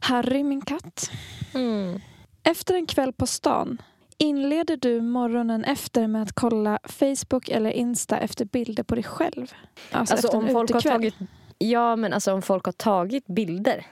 Harry, 0.00 0.44
min 0.44 0.60
katt. 0.60 1.10
Mm. 1.54 2.00
Efter 2.44 2.74
en 2.74 2.86
kväll 2.86 3.12
på 3.12 3.26
stan, 3.26 3.82
inleder 4.18 4.76
du 4.76 5.00
morgonen 5.00 5.64
efter 5.64 6.06
med 6.06 6.22
att 6.22 6.32
kolla 6.32 6.78
Facebook 6.84 7.48
eller 7.48 7.70
Insta 7.70 8.18
efter 8.18 8.44
bilder 8.44 8.82
på 8.82 8.94
dig 8.94 9.04
själv? 9.04 9.52
Alltså, 9.90 10.14
Alltså 10.14 10.28
om 10.28 10.48
folk 10.48 10.72
har 10.72 10.80
tagit... 10.80 11.14
Ja, 11.58 11.96
men 11.96 12.12
alltså 12.12 12.32
om 12.32 12.42
folk 12.42 12.64
har 12.64 12.72
tagit 12.72 13.26
bilder 13.26 13.86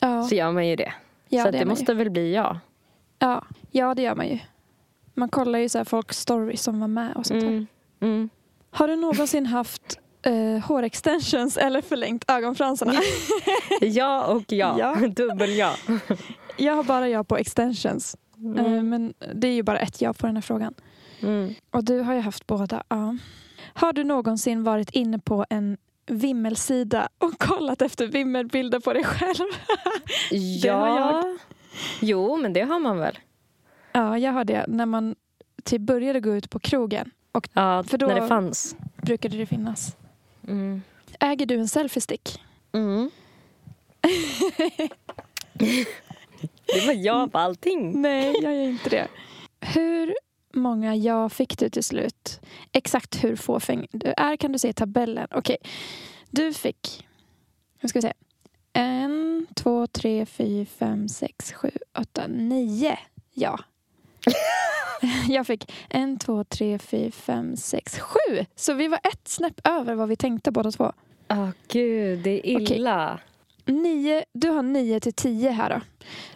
Ja, 0.00 0.22
så 0.22 0.34
gör 0.34 0.52
man 0.52 0.68
ju 0.68 0.76
det. 0.76 0.92
ja, 1.28 1.44
så 1.44 1.50
det 1.50 1.58
det 1.58 1.64
måste 1.64 1.92
ju. 1.92 1.98
väl 1.98 2.10
bli 2.10 2.34
ja. 2.34 2.60
Ja, 3.18 3.44
ja, 3.70 3.94
det 3.94 4.02
gör 4.02 4.14
man 4.14 4.28
ju. 4.28 4.38
Man 5.14 5.28
kollar 5.28 5.58
ju 5.58 5.68
så 5.68 5.78
här 5.78 5.84
folks 5.84 6.18
stories 6.18 6.62
som 6.62 6.80
var 6.80 6.88
med 6.88 7.16
och 7.16 7.26
sånt. 7.26 7.42
Mm. 7.42 7.66
Mm. 8.00 8.28
Har 8.70 8.88
du 8.88 8.96
någonsin 8.96 9.46
haft 9.46 9.99
eh, 10.22 10.64
hårextensions 10.64 11.56
eller 11.56 11.80
förlängt 11.82 12.30
ögonfransarna? 12.30 12.94
Ja 13.80 14.24
och 14.26 14.42
ja. 14.52 14.76
Ja. 14.78 14.94
Dubbel 15.08 15.56
ja. 15.56 15.74
jag 16.56 16.74
har 16.74 16.84
bara 16.84 17.08
ja 17.08 17.24
på 17.24 17.36
extensions. 17.36 18.14
Eh, 18.14 18.20
Mm. 18.64 18.88
men 18.88 19.14
det 19.34 19.48
är 19.48 19.52
ju 19.52 19.62
bara 19.62 19.78
ett 19.78 20.00
ja 20.00 20.12
på 20.12 20.26
den 20.26 20.36
här 20.36 20.42
frågan. 20.42 20.74
Mm. 21.20 21.54
Och 21.70 21.84
du 21.84 22.00
har 22.00 22.14
ju 22.14 22.20
haft 22.20 22.46
båda. 22.46 22.82
Ja. 22.88 23.16
Har 23.74 23.92
du 23.92 24.04
någonsin 24.04 24.64
varit 24.64 24.90
inne 24.90 25.18
på 25.18 25.44
en 25.50 25.76
vimmelsida 26.06 27.08
och 27.18 27.38
kollat 27.38 27.82
efter 27.82 28.06
vimmelbilder 28.06 28.80
på 28.80 28.92
dig 28.92 29.04
själv? 29.04 29.48
Ja. 30.62 31.24
Jo, 32.00 32.36
men 32.36 32.52
det 32.52 32.60
har 32.60 32.78
man 32.78 32.98
väl. 32.98 33.18
ja, 33.92 34.18
jag 34.18 34.32
har 34.32 34.44
det. 34.44 34.64
När 34.68 34.86
man 34.86 35.14
typ 35.64 35.80
började 35.82 36.20
gå 36.20 36.34
ut 36.34 36.50
på 36.50 36.58
krogen 36.58 37.10
Ja, 37.52 37.82
För 37.82 37.98
då- 37.98 38.06
när 38.06 38.20
det 38.20 38.28
fanns. 38.28 38.76
brukade 39.02 39.36
det 39.36 39.46
finnas. 39.46 39.96
Mm. 40.48 40.82
Äger 41.20 41.46
du 41.46 41.54
en 41.54 41.68
selfiestick? 41.68 42.40
Mm. 42.72 43.10
det 46.66 46.86
var 46.86 46.92
ja 46.92 47.28
på 47.32 47.38
allting. 47.38 48.02
Nej, 48.02 48.34
jag 48.42 48.54
gör 48.54 48.62
inte 48.62 48.90
det. 48.90 49.08
Hur 49.60 50.14
många 50.52 50.96
ja 50.96 51.28
fick 51.28 51.58
du 51.58 51.68
till 51.68 51.84
slut? 51.84 52.40
Exakt 52.72 53.24
hur 53.24 53.36
fåfäng 53.36 53.86
du 53.92 54.12
är 54.16 54.36
kan 54.36 54.52
du 54.52 54.58
se 54.58 54.68
i 54.68 54.72
tabellen. 54.72 55.28
Okej, 55.30 55.56
du 56.30 56.52
fick... 56.52 57.06
Nu 57.80 57.88
ska 57.88 57.98
vi 57.98 58.02
se. 58.02 58.12
En, 58.72 59.46
två, 59.54 59.86
tre, 59.86 60.26
fyra, 60.26 60.66
fem, 60.78 61.08
sex, 61.08 61.52
sju, 61.52 61.70
åtta, 61.98 62.26
nio 62.26 62.98
ja. 63.34 63.58
Jag 65.28 65.46
fick 65.46 65.72
en, 65.88 66.18
två, 66.18 66.44
tre, 66.44 66.78
fyra, 66.78 67.10
fem, 67.10 67.56
sex, 67.56 67.98
sju. 67.98 68.44
Så 68.56 68.72
vi 68.74 68.88
var 68.88 68.98
ett 69.02 69.28
snäpp 69.28 69.60
över 69.68 69.94
vad 69.94 70.08
vi 70.08 70.16
tänkte 70.16 70.50
båda 70.50 70.70
två. 70.70 70.92
Åh 71.30 71.48
gud, 71.68 72.18
det 72.18 72.50
är 72.50 72.72
illa. 72.72 73.20
Nio, 73.66 74.24
du 74.32 74.48
har 74.48 74.62
9 74.62 75.00
till 75.00 75.12
10 75.12 75.50
här 75.50 75.70
då. 75.70 75.80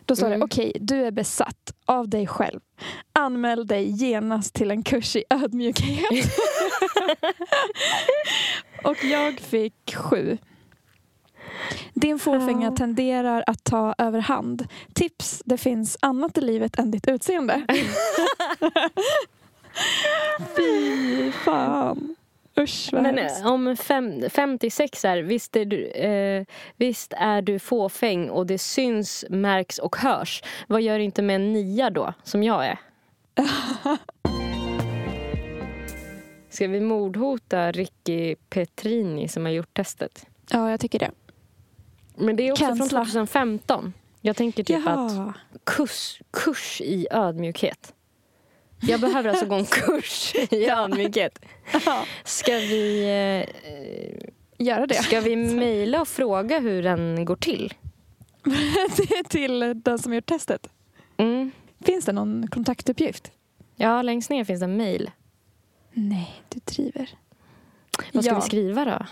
Då 0.05 0.17
står 0.17 0.27
Mm. 0.27 0.39
det 0.39 0.45
okej, 0.45 0.73
du 0.81 1.07
är 1.07 1.11
besatt 1.11 1.73
av 1.85 2.09
dig 2.09 2.27
själv. 2.27 2.61
Anmäl 3.13 3.67
dig 3.67 3.91
genast 3.91 4.55
till 4.55 4.71
en 4.71 4.83
kurs 4.83 5.17
i 5.17 5.25
ödmjukhet. 5.31 6.01
Och 8.85 9.05
jag 9.05 9.41
fick 9.41 9.95
sju. 9.95 10.39
Din 11.95 12.19
fåfänga 12.19 12.73
tenderar 12.73 13.45
att 13.47 13.65
ta 13.65 13.95
överhand. 13.99 14.67
Tips, 14.95 15.43
det 15.45 15.57
finns 15.59 15.99
annat 16.01 16.39
i 16.39 16.41
livet 16.41 16.79
än 16.79 16.91
ditt 16.91 17.09
utseende. 17.09 17.63
Fy 20.57 21.33
fan. 21.33 22.17
Usch 22.59 22.89
vad 22.93 23.03
Men 23.03 23.19
hemskt. 23.19 23.41
eh, 23.41 23.47
om 23.53 23.77
fem, 23.77 24.23
56 24.31 25.05
är, 25.05 25.23
visst 25.23 25.57
är, 25.57 25.65
du, 25.65 25.87
eh, 25.87 26.45
visst 26.77 27.13
är 27.17 27.43
du 27.43 27.59
fåfäng 27.59 28.31
och 28.31 28.47
det 28.47 28.59
syns, 28.59 29.25
märks 29.31 29.79
och 29.79 29.97
hörs. 29.97 30.43
Vad 30.67 30.83
gör 30.83 30.99
inte 30.99 31.23
med 31.23 31.37
en 31.37 31.53
nia 31.53 31.91
då, 31.91 32.15
som 32.23 32.43
jag 32.43 32.67
är? 32.67 32.79
Ska 36.51 36.69
vi 36.69 36.81
mordhota 36.81 37.73
Ricky 37.73 38.35
Petrini 38.35 39.29
som 39.29 39.45
har 39.45 39.53
gjort 39.53 39.75
testet? 39.75 40.27
Ja, 40.51 40.71
jag 40.71 40.81
tycker 40.81 40.99
det. 40.99 41.11
Men 42.17 42.37
det 42.37 42.49
är 42.49 42.53
också 42.53 42.65
från 42.65 42.79
Cancella. 42.79 43.05
2015. 43.05 43.93
Jag 44.21 44.37
tänker 44.37 44.65
typ 44.65 44.77
att 44.77 45.13
Jaha. 45.13 45.35
kurs, 45.65 46.21
kurs 46.31 46.81
i 46.81 47.07
ödmjukhet. 47.11 47.95
Jag 48.81 49.01
behöver 49.01 49.31
alltså 49.31 49.47
gå 49.47 49.55
en 49.55 49.67
kurs 49.67 50.35
i 50.51 50.69
ödmjukhet. 50.69 51.39
Ja. 51.87 52.05
Ska 52.25 52.53
vi, 52.53 53.03
eh, 53.03 54.67
Göra 54.67 54.87
det. 54.87 54.95
ska 54.95 55.21
vi 55.21 55.37
mejla 55.37 56.01
och 56.01 56.09
fråga 56.09 56.59
hur 56.59 56.83
den 56.83 57.25
går 57.25 57.37
till? 57.37 57.75
till 59.29 59.83
den 59.85 59.99
som 59.99 60.15
gjort 60.15 60.27
testet. 60.27 60.69
Mm. 61.17 61.51
Finns 61.81 62.05
det 62.05 62.13
någon 62.13 62.49
kontaktuppgift? 62.49 63.33
Ja, 63.77 64.03
längst 64.03 64.31
ner 64.31 64.45
finns 64.45 64.63
en 64.63 64.77
mejl. 64.77 65.11
Nej, 65.93 66.43
du 66.49 66.61
driver. 66.65 67.11
Vad 68.13 68.25
ska 68.25 68.33
ja. 68.35 68.41
vi 68.41 68.47
skriva 68.47 68.85
då? 68.85 69.07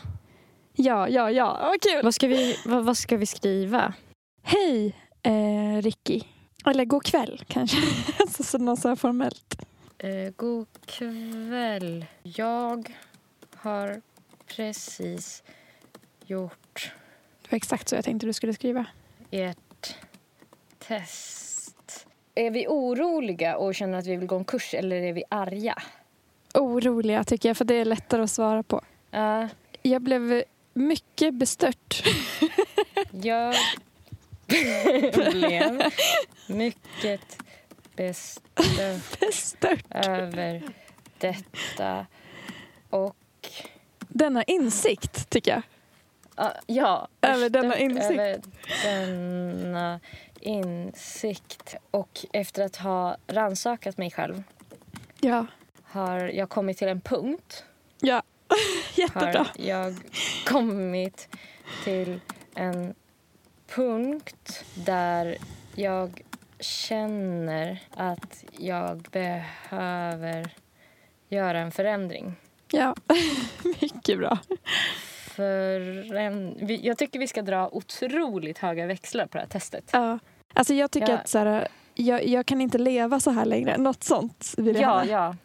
Ja, 0.75 1.09
ja, 1.09 1.31
ja. 1.31 1.59
Vad 1.61 1.81
kul. 1.83 2.01
Vad 2.03 2.15
ska 2.15 2.27
vi, 2.29 2.57
vad, 2.65 2.85
vad 2.85 2.97
ska 2.97 3.17
vi 3.17 3.27
skriva? 3.27 3.95
Hej, 4.43 4.95
eh, 5.23 5.83
Ricky. 5.83 6.21
Eller 6.67 6.85
god 6.85 7.03
kväll 7.05 7.45
kanske. 7.49 7.77
alltså, 8.21 8.43
så 8.43 8.59
något 8.59 8.79
så 8.81 8.89
här 8.89 8.97
formellt. 8.97 9.63
Eh, 9.99 10.31
god 10.37 10.67
kväll. 10.87 12.05
Jag 12.23 12.93
har 13.57 14.03
precis 14.47 15.43
gjort 16.27 16.93
Det 17.43 17.51
var 17.53 17.57
exakt 17.57 17.89
så 17.89 17.95
jag 17.95 18.05
tänkte 18.05 18.27
du 18.27 18.33
skulle 18.33 18.55
skriva. 18.55 18.87
ert 19.31 19.97
test. 20.79 22.07
Är 22.35 22.51
vi 22.51 22.67
oroliga 22.69 23.57
och 23.57 23.75
känner 23.75 23.99
att 23.99 24.07
vi 24.07 24.17
vill 24.17 24.27
gå 24.29 24.37
en 24.37 24.45
kurs 24.45 24.75
eller 24.75 24.97
är 24.97 25.13
vi 25.13 25.25
arga? 25.29 25.83
Oroliga 26.55 27.25
tycker 27.25 27.49
jag, 27.49 27.57
för 27.57 27.65
det 27.65 27.75
är 27.75 27.85
lättare 27.85 28.23
att 28.23 28.31
svara 28.31 28.63
på. 28.63 28.81
Ja, 29.11 29.49
Jag 29.83 30.03
blev 30.03 30.43
mycket 30.73 31.35
bestört. 31.35 32.03
jag 33.11 33.55
blev 35.33 35.83
mycket 36.47 37.39
bestört 37.97 39.21
bestört. 39.21 39.85
över 39.91 40.63
detta 41.19 42.07
och 42.91 43.17
Denna 44.09 44.43
insikt, 44.43 45.31
tycker 45.31 45.51
jag. 45.51 45.63
Ja, 46.37 46.53
ja, 46.67 47.09
Över 47.23 47.49
denna 47.49 47.79
insikt. 47.79 48.11
Över 48.11 48.41
denna 48.85 50.01
insikt. 50.41 51.75
Och 51.91 52.27
efter 52.33 52.65
att 52.65 52.77
ha 52.77 53.17
rannsakat 53.27 53.99
mig 53.99 54.11
själv 54.11 54.43
Ja, 55.21 55.47
har 55.83 56.19
jag 56.19 56.49
kommit 56.49 56.79
till 56.79 56.89
en 56.89 57.01
punkt. 57.01 57.65
ja. 58.01 58.23
Jättebra. 58.95 59.39
Har 59.39 59.49
jag 59.57 59.95
kommit 60.47 61.29
till 61.85 62.21
en 62.55 62.95
punkt 63.75 64.65
där 64.75 65.37
jag 65.75 66.23
känner 66.61 67.79
att 67.91 68.45
jag 68.59 68.99
behöver 69.03 70.51
göra 71.29 71.59
en 71.59 71.73
förändring. 71.73 72.35
Ja, 72.73 72.95
mycket 73.81 74.19
bra. 74.19 74.39
Föränd- 75.37 76.71
jag 76.83 76.99
tycker 76.99 77.19
vi 77.19 77.27
ska 77.29 77.43
dra 77.43 77.69
otroligt 77.73 78.59
höga 78.59 78.87
växlar 78.87 79.27
på 79.27 79.37
det 79.39 79.41
här 79.43 79.49
testet. 79.49 79.91
Ja. 79.93 80.19
Alltså 80.55 80.75
jag 80.75 80.91
tycker 80.91 81.09
Ja. 81.13 81.19
att 81.19 81.29
så 81.29 81.39
här, 81.39 81.69
jag, 81.95 82.27
jag 82.27 82.47
kan 82.47 82.61
inte 82.61 82.79
leva 82.79 83.21
så 83.21 83.31
här 83.31 83.45
längre. 83.45 83.79
Något 83.79 84.05
sånt 84.05 84.55
vill 84.57 84.75
jag 84.75 84.83
Ja, 84.83 84.89
ha. 84.91 85.05
ja. 85.05 85.37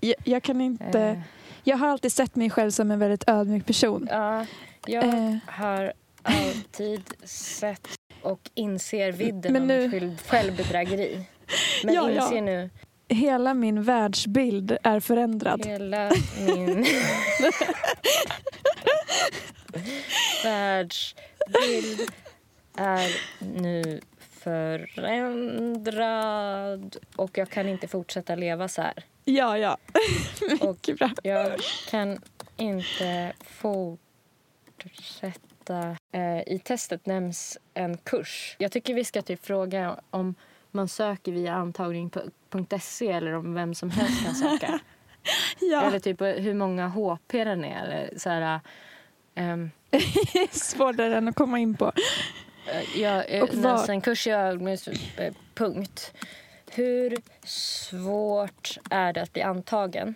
Jag, 0.00 0.14
jag 0.24 0.42
kan 0.42 0.60
inte... 0.60 1.00
Eh, 1.00 1.18
Jag 1.64 1.76
har 1.76 1.88
alltid 1.88 2.12
sett 2.12 2.36
mig 2.36 2.50
själv 2.50 2.70
som 2.70 2.90
en 2.90 2.98
väldigt 2.98 3.24
ödmjuk 3.28 3.66
person. 3.66 4.08
ja, 4.10 4.46
jag 4.86 5.04
Eh. 5.04 5.36
har 5.46 5.92
alltid 6.22 7.02
sett 7.24 7.88
och 8.22 8.50
inser 8.54 9.12
vidden 9.12 9.52
Men 9.52 9.62
av 9.62 9.68
nu- 9.68 9.82
mitt 9.82 9.90
själv- 9.90 10.22
självbedrägeri. 10.26 11.24
Men 11.84 11.94
Ja, 11.98 12.10
ja. 12.10 12.22
inser 12.24 12.40
nu 12.40 12.70
Hela 13.08 13.54
min 13.54 13.82
världsbild 13.82 14.76
är 14.82 15.00
förändrad. 15.00 15.66
hela 15.66 16.10
min 16.46 16.86
världsbild 20.44 22.00
är 22.76 23.08
nu 23.60 24.00
förändrad 25.64 26.96
och 27.16 27.38
jag 27.38 27.50
kan 27.50 27.68
inte 27.68 27.88
fortsätta 27.88 28.34
leva 28.34 28.68
så 28.68 28.82
här. 28.82 29.04
Ja, 29.24 29.58
ja. 29.58 29.76
Och 30.60 30.68
Mycket 30.68 30.98
bra. 30.98 31.10
Jag 31.22 31.60
kan 31.90 32.18
inte 32.56 33.32
fortsätta. 34.78 35.96
Eh, 36.12 36.38
I 36.46 36.60
testet 36.64 37.06
nämns 37.06 37.58
en 37.74 37.96
kurs. 37.98 38.56
Jag 38.58 38.72
tycker 38.72 38.94
vi 38.94 39.04
ska 39.04 39.22
typ 39.22 39.44
fråga 39.46 40.00
om 40.10 40.34
man 40.70 40.88
söker 40.88 41.32
via 41.32 41.54
antagning.se 41.54 43.08
eller 43.12 43.32
om 43.32 43.54
vem 43.54 43.74
som 43.74 43.90
helst 43.90 44.24
kan 44.24 44.34
söka. 44.34 44.78
Ja. 45.60 45.82
Eller 45.82 45.98
typ 45.98 46.20
hur 46.20 46.54
många 46.54 46.88
HP 46.88 47.32
den 47.32 47.64
är. 47.64 47.84
Eller 47.84 48.18
så 48.18 48.28
här, 48.30 48.60
ehm, 49.34 49.70
Svårare 50.50 51.16
än 51.16 51.28
att 51.28 51.34
komma 51.34 51.58
in 51.58 51.76
på. 51.76 51.92
eh, 52.66 53.00
jag 53.02 53.24
eh, 53.34 53.42
Och 53.42 53.48
vad- 53.54 53.62
läste 53.62 53.92
en 53.92 54.00
kurs 54.00 54.26
eh, 54.26 55.32
punkt. 55.54 56.12
Hur 56.74 57.16
svårt 57.46 58.78
är 58.90 59.12
det 59.12 59.22
att 59.22 59.32
bli 59.32 59.42
antagen? 59.42 60.14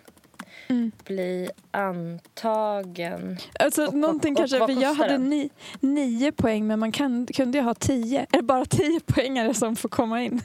Mm. 0.67 0.91
Bli 1.05 1.49
antagen. 1.71 3.37
Alltså, 3.59 3.85
Och- 3.87 3.93
någonting 3.93 4.33
och- 4.33 4.37
kanske, 4.37 4.59
och 4.59 4.69
för 4.73 4.81
jag 4.81 4.93
hade 4.93 5.17
ni, 5.17 5.49
nio 5.79 6.31
poäng 6.31 6.67
men 6.67 6.79
man 6.79 6.91
kan, 6.91 7.25
kunde 7.25 7.57
ju 7.57 7.63
ha 7.63 7.73
tio. 7.73 8.21
Är 8.21 8.37
det 8.37 8.41
bara 8.43 8.65
tio 8.65 8.99
poängare 8.99 9.53
som 9.53 9.75
får 9.75 9.89
komma 9.89 10.23
in? 10.23 10.41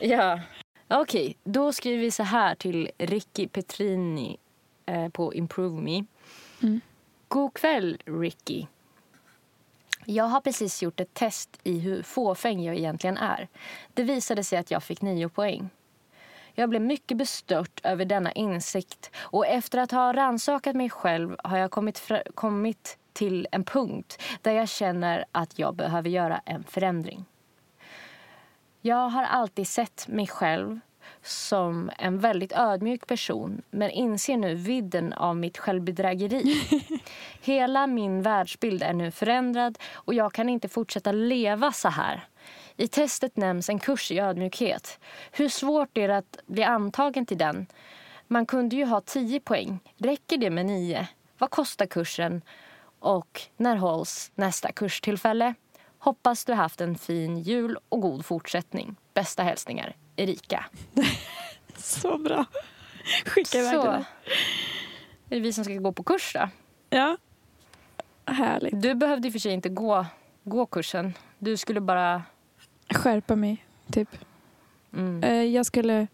Ja. 0.00 0.40
Okej, 0.88 1.36
då 1.44 1.72
skriver 1.72 1.98
vi 2.02 2.10
så 2.10 2.22
här 2.22 2.54
till 2.54 2.90
Ricky 2.98 3.48
Petrini 3.48 4.36
eh, 4.86 5.08
på 5.08 5.34
Improve 5.34 5.80
Me. 5.82 6.04
Mm. 6.62 6.80
God 7.28 7.54
kväll, 7.54 7.98
Ricky. 8.04 8.66
Jag 10.10 10.24
har 10.24 10.40
precis 10.40 10.82
gjort 10.82 11.00
ett 11.00 11.14
test 11.14 11.58
i 11.62 11.78
hur 11.78 12.02
fåfäng 12.02 12.62
jag 12.62 12.76
egentligen 12.76 13.16
är. 13.16 13.48
Det 13.94 14.02
visade 14.02 14.44
sig 14.44 14.58
att 14.58 14.70
jag 14.70 14.82
fick 14.82 15.02
nio 15.02 15.28
poäng. 15.28 15.70
Jag 16.54 16.70
blev 16.70 16.82
mycket 16.82 17.16
bestört 17.16 17.80
över 17.84 18.04
denna 18.04 18.32
insikt 18.32 19.10
och 19.16 19.46
efter 19.46 19.78
att 19.78 19.90
ha 19.90 20.12
ransakat 20.12 20.76
mig 20.76 20.90
själv 20.90 21.36
har 21.44 21.58
jag 21.58 21.70
kommit, 21.70 22.10
kommit 22.34 22.98
till 23.12 23.46
en 23.52 23.64
punkt 23.64 24.22
där 24.42 24.52
jag 24.52 24.68
känner 24.68 25.24
att 25.32 25.58
jag 25.58 25.74
behöver 25.74 26.10
göra 26.10 26.40
en 26.44 26.64
förändring. 26.64 27.24
Jag 28.80 29.08
har 29.08 29.24
alltid 29.24 29.68
sett 29.68 30.08
mig 30.08 30.26
själv 30.26 30.80
som 31.22 31.90
en 31.98 32.18
väldigt 32.18 32.52
ödmjuk 32.52 33.06
person 33.06 33.62
men 33.70 33.90
inser 33.90 34.36
nu 34.36 34.54
vidden 34.54 35.12
av 35.12 35.36
mitt 35.36 35.58
självbedrägeri. 35.58 36.62
Hela 37.42 37.86
min 37.86 38.22
världsbild 38.22 38.82
är 38.82 38.92
nu 38.92 39.10
förändrad 39.10 39.78
och 39.92 40.14
jag 40.14 40.32
kan 40.32 40.48
inte 40.48 40.68
fortsätta 40.68 41.12
leva 41.12 41.72
så 41.72 41.88
här. 41.88 42.28
I 42.76 42.88
testet 42.88 43.36
nämns 43.36 43.68
en 43.68 43.78
kurs 43.78 44.10
i 44.10 44.18
ödmjukhet. 44.18 44.98
Hur 45.32 45.48
svårt 45.48 45.98
är 45.98 46.08
det 46.08 46.16
att 46.16 46.38
bli 46.46 46.62
antagen 46.62 47.26
till 47.26 47.38
den? 47.38 47.66
Man 48.26 48.46
kunde 48.46 48.76
ju 48.76 48.84
ha 48.84 49.00
10 49.00 49.40
poäng. 49.40 49.80
Räcker 49.96 50.36
det 50.38 50.50
med 50.50 50.66
9? 50.66 51.08
Vad 51.38 51.50
kostar 51.50 51.86
kursen? 51.86 52.42
Och 53.00 53.40
när 53.56 53.76
hålls 53.76 54.32
nästa 54.34 54.72
kurstillfälle? 54.72 55.54
Hoppas 55.98 56.44
du 56.44 56.52
haft 56.52 56.80
en 56.80 56.98
fin 56.98 57.38
jul 57.38 57.78
och 57.88 58.00
god 58.00 58.26
fortsättning. 58.26 58.96
Bästa 59.14 59.42
hälsningar, 59.42 59.96
Erika. 60.18 60.64
Så 61.76 62.18
bra. 62.18 62.44
Skicka 63.26 63.58
iväg 63.58 63.74
Så. 63.74 63.82
det. 63.84 64.04
Är 65.30 65.34
det 65.36 65.40
vi 65.40 65.52
som 65.52 65.64
ska 65.64 65.74
gå 65.74 65.92
på 65.92 66.02
kurs 66.02 66.32
då? 66.34 66.48
Ja. 66.90 67.16
Härligt. 68.26 68.82
Du 68.82 68.94
behövde 68.94 69.28
i 69.28 69.30
och 69.30 69.32
för 69.32 69.38
sig 69.40 69.52
inte 69.52 69.68
gå, 69.68 70.06
gå 70.44 70.66
kursen. 70.66 71.14
Du 71.38 71.56
skulle 71.56 71.80
bara... 71.80 72.22
Skärpa 72.90 73.36
mig, 73.36 73.64
typ. 73.92 74.08
Mm. 74.92 75.22
Eh, 75.24 75.42
Jag 75.44 75.66
skulle... 75.66 76.06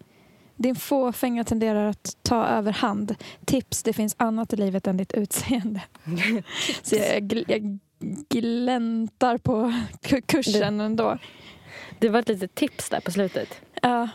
Din 0.57 0.75
fåfänga 0.77 1.45
tenderar 1.45 1.87
att 1.91 2.17
ta 2.23 2.47
överhand. 2.47 3.15
Tips, 3.45 3.83
det 3.83 3.93
finns 3.93 4.15
annat 4.19 4.53
i 4.53 4.57
livet 4.57 4.87
än 4.87 4.97
ditt 4.97 5.13
utseende. 5.13 5.81
Så 6.83 6.97
jag, 6.97 7.23
gl- 7.23 7.45
jag 7.49 7.79
gläntar 8.29 9.39
på 9.39 9.73
ku- 10.03 10.21
kursen 10.27 10.81
ändå. 10.81 11.19
Det 11.99 12.09
var 12.09 12.21
ett 12.21 12.29
litet 12.29 12.55
tips 12.55 12.91
där 12.91 13.01
på 13.01 13.11
slutet. 13.11 13.61
Ja, 13.85 14.09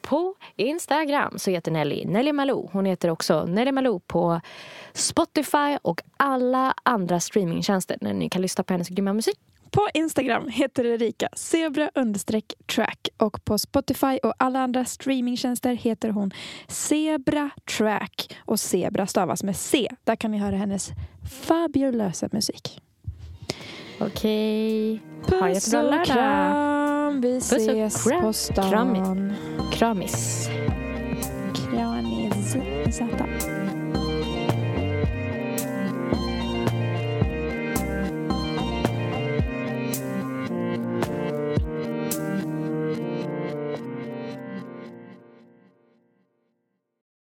På 0.00 0.34
Instagram 0.56 1.38
så 1.38 1.50
heter 1.50 1.70
Nelly 1.70 2.04
Nelly 2.04 2.32
Malou. 2.32 2.68
Hon 2.72 2.84
heter 2.84 3.10
också 3.10 3.44
Nelly 3.44 3.72
Malou 3.72 4.00
på 4.00 4.40
Spotify 4.92 5.78
och 5.82 6.02
alla 6.16 6.74
andra 6.82 7.20
streamingtjänster 7.20 7.96
där 8.00 8.12
ni 8.12 8.28
kan 8.28 8.42
lyssna 8.42 8.64
på 8.64 8.74
hennes 8.74 8.88
grymma 8.88 9.12
musik. 9.12 9.38
På 9.70 9.88
Instagram 9.94 10.48
heter 10.48 10.84
Erika 10.86 11.28
zebra 11.32 11.90
understreck 11.94 12.52
track 12.66 13.08
och 13.16 13.44
på 13.44 13.58
Spotify 13.58 14.18
och 14.22 14.34
alla 14.36 14.58
andra 14.60 14.84
streamingtjänster 14.84 15.74
heter 15.74 16.08
hon 16.08 16.30
Zebra 16.68 17.50
track 17.78 18.36
och 18.38 18.60
Zebra 18.60 19.06
stavas 19.06 19.42
med 19.42 19.56
C. 19.56 19.88
Där 20.04 20.16
kan 20.16 20.30
ni 20.30 20.38
höra 20.38 20.56
hennes 20.56 20.90
fabulösa 21.42 22.28
musik. 22.32 22.80
Okej. 24.00 25.00
Ha 25.26 25.46
en 25.48 25.54
Puss 25.54 25.66
jättebra 25.66 25.82
lördag. 25.90 26.06
kram, 26.06 27.20
vi 27.20 27.38
och 27.38 27.42
ses 27.42 28.04
kram. 28.04 28.20
på 28.22 28.32
stan. 28.32 28.70
Kramis. 28.70 29.28
Kramis. 29.72 30.48
Kramis. 31.70 32.56
Zäta. 32.96 33.26